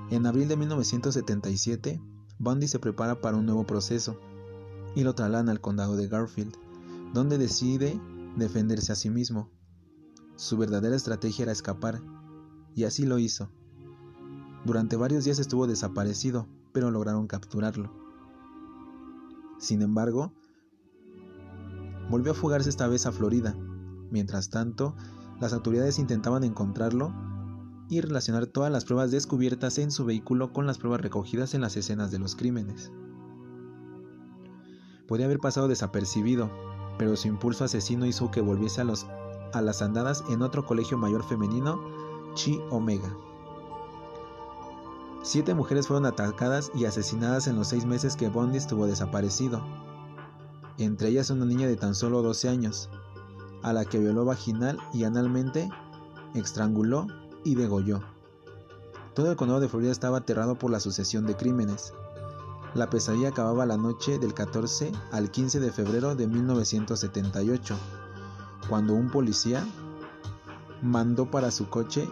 En 0.09 0.25
abril 0.25 0.47
de 0.47 0.55
1977, 0.55 2.01
Bundy 2.39 2.67
se 2.67 2.79
prepara 2.79 3.19
para 3.19 3.35
un 3.35 3.45
nuevo 3.45 3.65
proceso 3.65 4.17
y 4.95 5.03
lo 5.03 5.15
trasladan 5.15 5.49
al 5.49 5.59
condado 5.59 5.95
de 5.97 6.07
Garfield, 6.07 6.55
donde 7.13 7.37
decide 7.37 7.99
defenderse 8.37 8.93
a 8.93 8.95
sí 8.95 9.09
mismo. 9.09 9.49
Su 10.37 10.57
verdadera 10.57 10.95
estrategia 10.95 11.43
era 11.43 11.51
escapar, 11.51 12.01
y 12.73 12.85
así 12.85 13.05
lo 13.05 13.17
hizo. 13.17 13.49
Durante 14.65 14.95
varios 14.95 15.25
días 15.25 15.39
estuvo 15.39 15.67
desaparecido, 15.67 16.47
pero 16.71 16.91
lograron 16.91 17.27
capturarlo. 17.27 17.91
Sin 19.59 19.81
embargo, 19.81 20.31
volvió 22.09 22.31
a 22.31 22.35
fugarse 22.35 22.69
esta 22.69 22.87
vez 22.87 23.05
a 23.05 23.11
Florida. 23.11 23.55
Mientras 24.09 24.49
tanto, 24.49 24.95
las 25.39 25.53
autoridades 25.53 25.99
intentaban 25.99 26.43
encontrarlo 26.43 27.13
y 27.89 28.01
relacionar 28.01 28.47
todas 28.47 28.71
las 28.71 28.85
pruebas 28.85 29.11
descubiertas 29.11 29.77
en 29.77 29.91
su 29.91 30.05
vehículo 30.05 30.51
con 30.51 30.67
las 30.67 30.77
pruebas 30.77 31.01
recogidas 31.01 31.53
en 31.53 31.61
las 31.61 31.77
escenas 31.77 32.11
de 32.11 32.19
los 32.19 32.35
crímenes. 32.35 32.91
Podía 35.07 35.25
haber 35.25 35.39
pasado 35.39 35.67
desapercibido, 35.67 36.49
pero 36.97 37.15
su 37.15 37.27
impulso 37.27 37.63
asesino 37.63 38.05
hizo 38.05 38.29
que 38.29 38.41
volviese 38.41 38.81
a, 38.81 38.85
a 39.53 39.61
las 39.61 39.81
andadas 39.81 40.23
en 40.29 40.41
otro 40.41 40.65
colegio 40.65 40.97
mayor 40.97 41.23
femenino, 41.23 41.79
Chi 42.33 42.59
Omega. 42.71 43.15
Siete 45.23 45.53
mujeres 45.53 45.87
fueron 45.87 46.05
atacadas 46.05 46.71
y 46.73 46.85
asesinadas 46.85 47.47
en 47.47 47.55
los 47.55 47.67
seis 47.67 47.85
meses 47.85 48.15
que 48.15 48.29
Bondi 48.29 48.57
estuvo 48.57 48.85
desaparecido, 48.85 49.61
entre 50.85 51.09
ellas 51.09 51.29
una 51.29 51.45
niña 51.45 51.67
de 51.67 51.75
tan 51.75 51.95
solo 51.95 52.21
12 52.21 52.49
años, 52.49 52.89
a 53.63 53.73
la 53.73 53.85
que 53.85 53.99
violó 53.99 54.25
vaginal 54.25 54.77
y 54.93 55.03
analmente, 55.03 55.69
estranguló 56.33 57.07
y 57.43 57.55
degolló. 57.55 58.01
Todo 59.13 59.31
el 59.31 59.37
condado 59.37 59.59
de 59.59 59.69
Florida 59.69 59.91
estaba 59.91 60.19
aterrado 60.19 60.55
por 60.59 60.69
la 60.69 60.79
sucesión 60.79 61.25
de 61.25 61.35
crímenes. 61.35 61.93
La 62.75 62.89
pesadilla 62.89 63.29
acababa 63.29 63.65
la 63.65 63.77
noche 63.77 64.19
del 64.19 64.33
14 64.33 64.91
al 65.11 65.31
15 65.31 65.59
de 65.59 65.71
febrero 65.71 66.15
de 66.15 66.27
1978, 66.27 67.75
cuando 68.69 68.93
un 68.93 69.09
policía 69.09 69.65
mandó 70.83 71.31
para 71.31 71.49
su 71.49 71.67
coche 71.69 72.07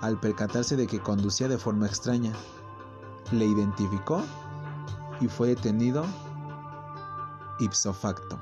al 0.00 0.18
percatarse 0.18 0.76
de 0.76 0.88
que 0.88 1.00
conducía 1.00 1.46
de 1.46 1.58
forma 1.58 1.86
extraña. 1.86 2.32
Le 3.30 3.46
identificó 3.46 4.22
y 5.20 5.28
fue 5.28 5.48
detenido 5.48 6.04
ipso 7.62 7.92
facto. 7.94 8.40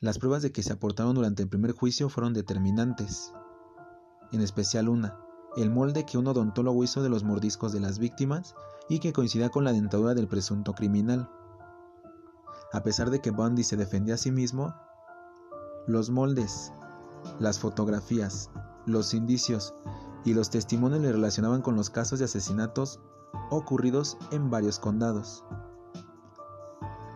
Las 0.00 0.18
pruebas 0.18 0.42
de 0.42 0.52
que 0.52 0.62
se 0.62 0.72
aportaron 0.72 1.14
durante 1.14 1.42
el 1.42 1.48
primer 1.48 1.72
juicio 1.72 2.08
fueron 2.08 2.32
determinantes, 2.32 3.32
en 4.32 4.40
especial 4.40 4.88
una, 4.88 5.18
el 5.56 5.70
molde 5.70 6.06
que 6.06 6.16
un 6.16 6.26
odontólogo 6.26 6.84
hizo 6.84 7.02
de 7.02 7.08
los 7.08 7.24
mordiscos 7.24 7.72
de 7.72 7.80
las 7.80 7.98
víctimas 7.98 8.54
y 8.88 8.98
que 9.00 9.12
coincidía 9.12 9.50
con 9.50 9.64
la 9.64 9.72
dentadura 9.72 10.14
del 10.14 10.28
presunto 10.28 10.74
criminal. 10.74 11.30
A 12.72 12.82
pesar 12.82 13.10
de 13.10 13.20
que 13.20 13.30
Bundy 13.30 13.64
se 13.64 13.76
defendía 13.76 14.14
a 14.14 14.18
sí 14.18 14.30
mismo, 14.30 14.74
los 15.86 16.08
moldes, 16.10 16.72
las 17.38 17.58
fotografías, 17.58 18.50
los 18.86 19.12
indicios 19.12 19.74
y 20.24 20.34
los 20.34 20.50
testimonios 20.50 21.00
le 21.00 21.12
relacionaban 21.12 21.62
con 21.62 21.76
los 21.76 21.90
casos 21.90 22.18
de 22.18 22.26
asesinatos 22.26 23.00
ocurridos 23.50 24.18
en 24.30 24.50
varios 24.50 24.78
condados. 24.78 25.44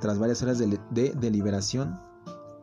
Tras 0.00 0.18
varias 0.18 0.42
horas 0.42 0.58
de, 0.58 0.80
de 0.90 1.12
deliberación, 1.14 1.98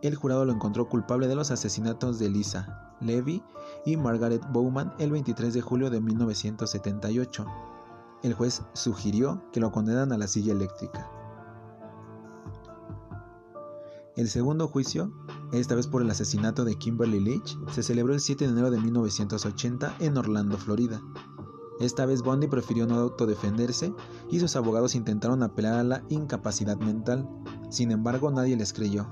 el 0.01 0.15
jurado 0.15 0.45
lo 0.45 0.53
encontró 0.53 0.89
culpable 0.89 1.27
de 1.27 1.35
los 1.35 1.51
asesinatos 1.51 2.19
de 2.19 2.29
Lisa, 2.29 2.95
Levy 3.01 3.43
y 3.85 3.97
Margaret 3.97 4.43
Bowman 4.51 4.93
el 4.99 5.11
23 5.11 5.53
de 5.53 5.61
julio 5.61 5.89
de 5.89 6.01
1978. 6.01 7.45
El 8.23 8.33
juez 8.33 8.61
sugirió 8.73 9.41
que 9.51 9.59
lo 9.59 9.71
condenan 9.71 10.11
a 10.11 10.17
la 10.17 10.27
silla 10.27 10.53
eléctrica. 10.53 11.09
El 14.15 14.27
segundo 14.27 14.67
juicio, 14.67 15.11
esta 15.51 15.75
vez 15.75 15.87
por 15.87 16.01
el 16.01 16.09
asesinato 16.09 16.63
de 16.63 16.75
Kimberly 16.75 17.19
Leach, 17.19 17.57
se 17.71 17.83
celebró 17.83 18.13
el 18.13 18.21
7 18.21 18.45
de 18.45 18.51
enero 18.51 18.71
de 18.71 18.79
1980 18.79 19.97
en 19.99 20.17
Orlando, 20.17 20.57
Florida. 20.57 21.01
Esta 21.81 22.05
vez 22.05 22.21
Bondi 22.21 22.47
prefirió 22.47 22.85
no 22.85 22.95
autodefenderse 22.95 23.93
y 24.29 24.39
sus 24.39 24.55
abogados 24.55 24.95
intentaron 24.95 25.43
apelar 25.43 25.79
a 25.79 25.83
la 25.83 26.03
incapacidad 26.09 26.77
mental. 26.77 27.27
Sin 27.69 27.91
embargo, 27.91 28.31
nadie 28.31 28.55
les 28.55 28.71
creyó. 28.71 29.07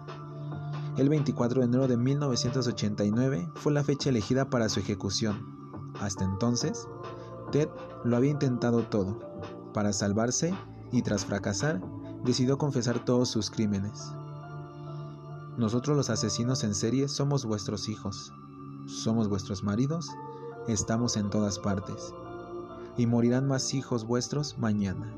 El 0.97 1.09
24 1.09 1.61
de 1.61 1.65
enero 1.65 1.87
de 1.87 1.97
1989 1.97 3.49
fue 3.55 3.73
la 3.73 3.83
fecha 3.83 4.09
elegida 4.09 4.49
para 4.49 4.69
su 4.69 4.79
ejecución. 4.79 5.93
Hasta 5.99 6.23
entonces, 6.23 6.87
Ted 7.51 7.69
lo 8.03 8.15
había 8.15 8.31
intentado 8.31 8.83
todo. 8.83 9.19
Para 9.73 9.91
salvarse 9.91 10.53
y 10.91 11.01
tras 11.01 11.25
fracasar, 11.25 11.81
decidió 12.23 12.57
confesar 12.57 13.03
todos 13.03 13.29
sus 13.29 13.49
crímenes. 13.49 14.11
Nosotros 15.59 15.97
los 15.97 16.09
asesinos 16.09 16.63
en 16.63 16.73
serie 16.73 17.09
somos 17.09 17.43
vuestros 17.43 17.89
hijos, 17.89 18.31
somos 18.87 19.27
vuestros 19.27 19.61
maridos, 19.61 20.07
estamos 20.69 21.17
en 21.17 21.29
todas 21.29 21.59
partes, 21.59 22.13
y 22.95 23.05
morirán 23.07 23.45
más 23.45 23.73
hijos 23.73 24.05
vuestros 24.05 24.57
mañana. 24.57 25.13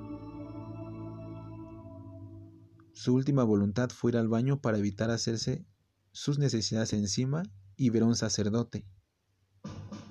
Su 2.91 3.13
última 3.13 3.43
voluntad 3.43 3.91
fue 3.91 4.09
ir 4.09 4.17
al 4.17 4.29
baño 4.29 4.59
para 4.59 4.79
evitar 4.79 5.11
hacerse 5.11 5.63
sus 6.11 6.39
necesidades 6.39 6.93
encima 6.93 7.43
y 7.77 7.91
ver 7.91 8.01
a 8.01 8.07
un 8.07 8.15
sacerdote. 8.15 8.83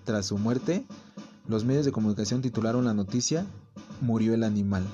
Tras 0.04 0.26
su 0.26 0.38
muerte, 0.38 0.86
los 1.48 1.64
medios 1.64 1.84
de 1.84 1.90
comunicación 1.90 2.40
titularon 2.40 2.84
la 2.84 2.94
noticia 2.94 3.46
Murió 4.00 4.34
el 4.34 4.44
animal. 4.44 4.86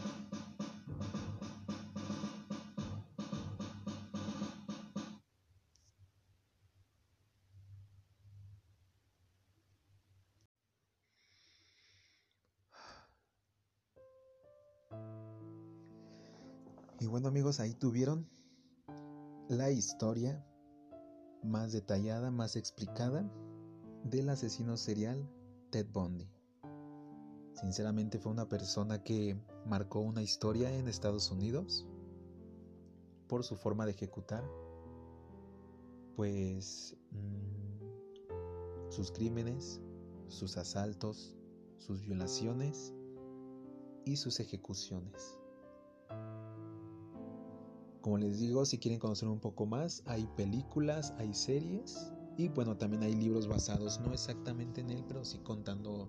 Y 16.99 17.07
bueno 17.07 17.29
amigos, 17.29 17.61
ahí 17.61 17.75
tuvieron 17.75 18.27
la 19.49 19.71
historia 19.71 20.43
más 21.43 21.73
detallada, 21.73 22.31
más 22.31 22.57
explicada 22.57 23.31
del 24.05 24.31
asesino 24.31 24.79
serial 24.79 25.29
Ted 25.71 25.87
Bundy. 25.93 26.31
Sinceramente 27.53 28.19
fue 28.19 28.33
una 28.33 28.49
persona 28.49 29.03
que 29.03 29.39
marcó 29.67 30.01
una 30.01 30.23
historia 30.23 30.75
en 30.75 30.89
Estados 30.89 31.31
Unidos 31.31 31.87
por 33.29 33.45
su 33.45 33.57
forma 33.57 33.85
de 33.85 33.93
ejecutar, 33.93 34.45
pues 36.17 36.97
mmm, 37.11 38.91
sus 38.91 39.13
crímenes, 39.13 39.83
sus 40.29 40.57
asaltos, 40.57 41.37
sus 41.77 42.01
violaciones 42.03 42.95
y 44.07 44.17
sus 44.17 44.41
ejecuciones. 44.41 45.39
Como 48.07 48.19
les 48.19 48.39
digo, 48.39 48.65
si 48.65 48.79
quieren 48.79 49.01
conocer 49.01 49.27
un 49.29 49.41
poco 49.41 49.67
más, 49.67 50.05
hay 50.07 50.29
películas, 50.37 51.13
hay 51.19 51.35
series 51.35 52.13
y 52.37 52.47
bueno, 52.47 52.77
también 52.77 53.03
hay 53.03 53.17
libros 53.17 53.49
basados, 53.49 53.99
no 53.99 54.13
exactamente 54.13 54.81
en 54.81 54.91
él, 54.91 55.05
pero 55.09 55.25
sí 55.25 55.41
contando 55.41 56.09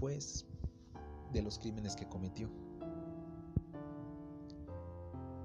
pues 0.00 0.44
de 1.32 1.40
los 1.40 1.60
crímenes 1.60 1.94
que 1.94 2.08
cometió. 2.08 2.50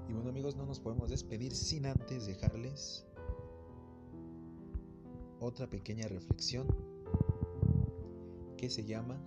Y 0.08 0.12
bueno 0.12 0.30
amigos, 0.30 0.56
no 0.56 0.66
nos 0.66 0.80
podemos 0.80 1.08
despedir 1.08 1.54
sin 1.54 1.86
antes 1.86 2.26
dejarles 2.26 3.06
otra 5.38 5.70
pequeña 5.70 6.08
reflexión 6.08 6.66
que 8.56 8.68
se 8.70 8.84
llama 8.84 9.22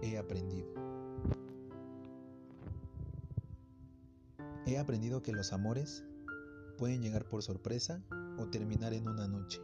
He 0.00 0.16
aprendido. 0.16 0.85
He 4.66 4.78
aprendido 4.78 5.22
que 5.22 5.30
los 5.30 5.52
amores 5.52 6.04
pueden 6.76 7.00
llegar 7.00 7.28
por 7.28 7.40
sorpresa 7.40 8.02
o 8.36 8.48
terminar 8.48 8.94
en 8.94 9.08
una 9.08 9.28
noche. 9.28 9.62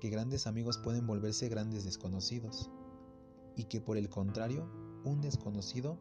Que 0.00 0.08
grandes 0.08 0.46
amigos 0.46 0.78
pueden 0.78 1.06
volverse 1.06 1.50
grandes 1.50 1.84
desconocidos. 1.84 2.70
Y 3.54 3.64
que 3.64 3.82
por 3.82 3.98
el 3.98 4.08
contrario, 4.08 4.66
un 5.04 5.20
desconocido 5.20 5.98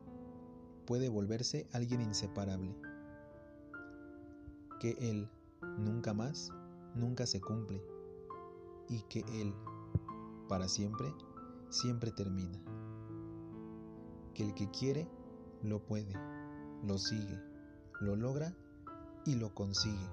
puede 0.87 1.09
volverse 1.09 1.67
alguien 1.73 1.99
inseparable. 1.99 2.73
Que 4.79 4.95
él 5.01 5.29
nunca 5.79 6.13
más, 6.13 6.49
nunca 6.95 7.25
se 7.25 7.41
cumple. 7.41 7.83
Y 8.87 9.01
que 9.09 9.19
él, 9.33 9.53
para 10.47 10.69
siempre, 10.69 11.13
siempre 11.67 12.13
termina. 12.13 12.63
Que 14.33 14.43
el 14.43 14.53
que 14.53 14.71
quiere, 14.71 15.09
lo 15.61 15.85
puede 15.85 16.32
lo 16.83 16.97
sigue, 16.97 17.41
lo 18.01 18.15
logra 18.15 18.53
y 19.25 19.35
lo 19.35 19.53
consigue. 19.55 20.09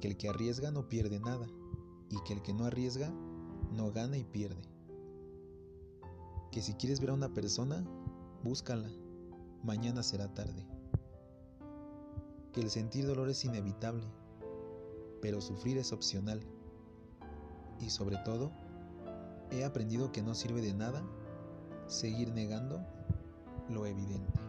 Que 0.00 0.08
el 0.08 0.16
que 0.16 0.28
arriesga 0.28 0.70
no 0.70 0.88
pierde 0.88 1.20
nada 1.20 1.46
y 2.10 2.16
que 2.24 2.32
el 2.32 2.42
que 2.42 2.54
no 2.54 2.64
arriesga 2.64 3.10
no 3.70 3.92
gana 3.92 4.16
y 4.16 4.24
pierde. 4.24 4.62
Que 6.50 6.62
si 6.62 6.74
quieres 6.74 7.00
ver 7.00 7.10
a 7.10 7.14
una 7.14 7.32
persona, 7.32 7.84
búscala, 8.42 8.90
mañana 9.62 10.02
será 10.02 10.32
tarde. 10.34 10.66
Que 12.52 12.60
el 12.60 12.70
sentir 12.70 13.06
dolor 13.06 13.28
es 13.28 13.44
inevitable, 13.44 14.04
pero 15.20 15.40
sufrir 15.40 15.78
es 15.78 15.92
opcional. 15.92 16.40
Y 17.80 17.90
sobre 17.90 18.16
todo, 18.18 18.52
he 19.50 19.64
aprendido 19.64 20.12
que 20.12 20.22
no 20.22 20.34
sirve 20.34 20.60
de 20.60 20.74
nada 20.74 21.02
seguir 21.86 22.32
negando 22.32 22.84
lo 23.68 23.86
evidente. 23.86 24.41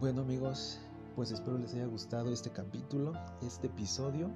Bueno 0.00 0.22
amigos, 0.22 0.78
pues 1.14 1.30
espero 1.30 1.58
les 1.58 1.74
haya 1.74 1.84
gustado 1.84 2.32
este 2.32 2.48
capítulo, 2.48 3.12
este 3.42 3.66
episodio. 3.66 4.30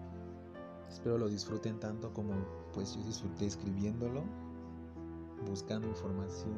Espero 0.90 1.16
lo 1.16 1.26
disfruten 1.26 1.80
tanto 1.80 2.12
como 2.12 2.34
pues 2.74 2.94
yo 2.94 3.02
disfruté 3.04 3.46
escribiéndolo, 3.46 4.24
buscando 5.48 5.88
información 5.88 6.52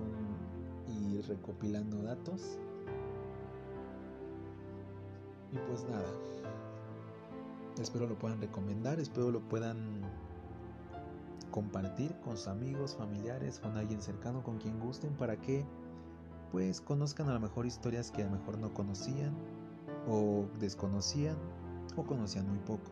y 0.89 1.21
recopilando 1.21 2.03
datos. 2.03 2.59
Y 5.53 5.59
pues 5.69 5.85
nada, 5.85 6.11
espero 7.81 8.09
lo 8.09 8.19
puedan 8.19 8.41
recomendar, 8.41 8.99
espero 8.99 9.31
lo 9.31 9.39
puedan 9.39 10.01
compartir 11.53 12.13
con 12.25 12.37
sus 12.37 12.49
amigos, 12.49 12.97
familiares, 12.97 13.61
con 13.61 13.77
alguien 13.77 14.03
cercano, 14.03 14.43
con 14.43 14.59
quien 14.59 14.81
gusten, 14.81 15.13
para 15.13 15.37
que 15.37 15.65
pues 16.53 16.81
conozcan 16.81 17.29
a 17.29 17.35
lo 17.35 17.41
mejor 17.41 17.67
historias 17.67 18.11
que 18.11 18.23
a 18.23 18.27
lo 18.27 18.33
mejor 18.33 18.59
no 18.59 18.73
conocían 18.73 19.35
o 20.09 20.47
desconocían 20.59 21.37
o 21.97 22.05
conocían 22.05 22.49
muy 22.49 22.59
poco. 22.61 22.91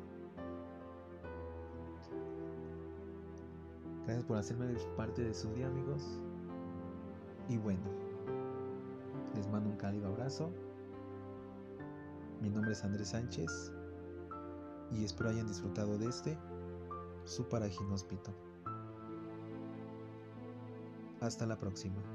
Gracias 4.04 4.24
por 4.24 4.36
hacerme 4.36 4.66
parte 4.96 5.22
de 5.22 5.32
su 5.32 5.50
día 5.54 5.66
amigos. 5.66 6.02
Y 7.48 7.56
bueno, 7.56 7.82
les 9.34 9.48
mando 9.48 9.70
un 9.70 9.76
cálido 9.76 10.08
abrazo. 10.08 10.50
Mi 12.40 12.50
nombre 12.50 12.72
es 12.72 12.84
Andrés 12.84 13.08
Sánchez 13.08 13.72
y 14.92 15.04
espero 15.04 15.30
hayan 15.30 15.46
disfrutado 15.46 15.96
de 15.98 16.08
este, 16.08 16.38
su 17.24 17.48
parajinhóspito. 17.48 18.32
Hasta 21.20 21.46
la 21.46 21.58
próxima. 21.58 22.13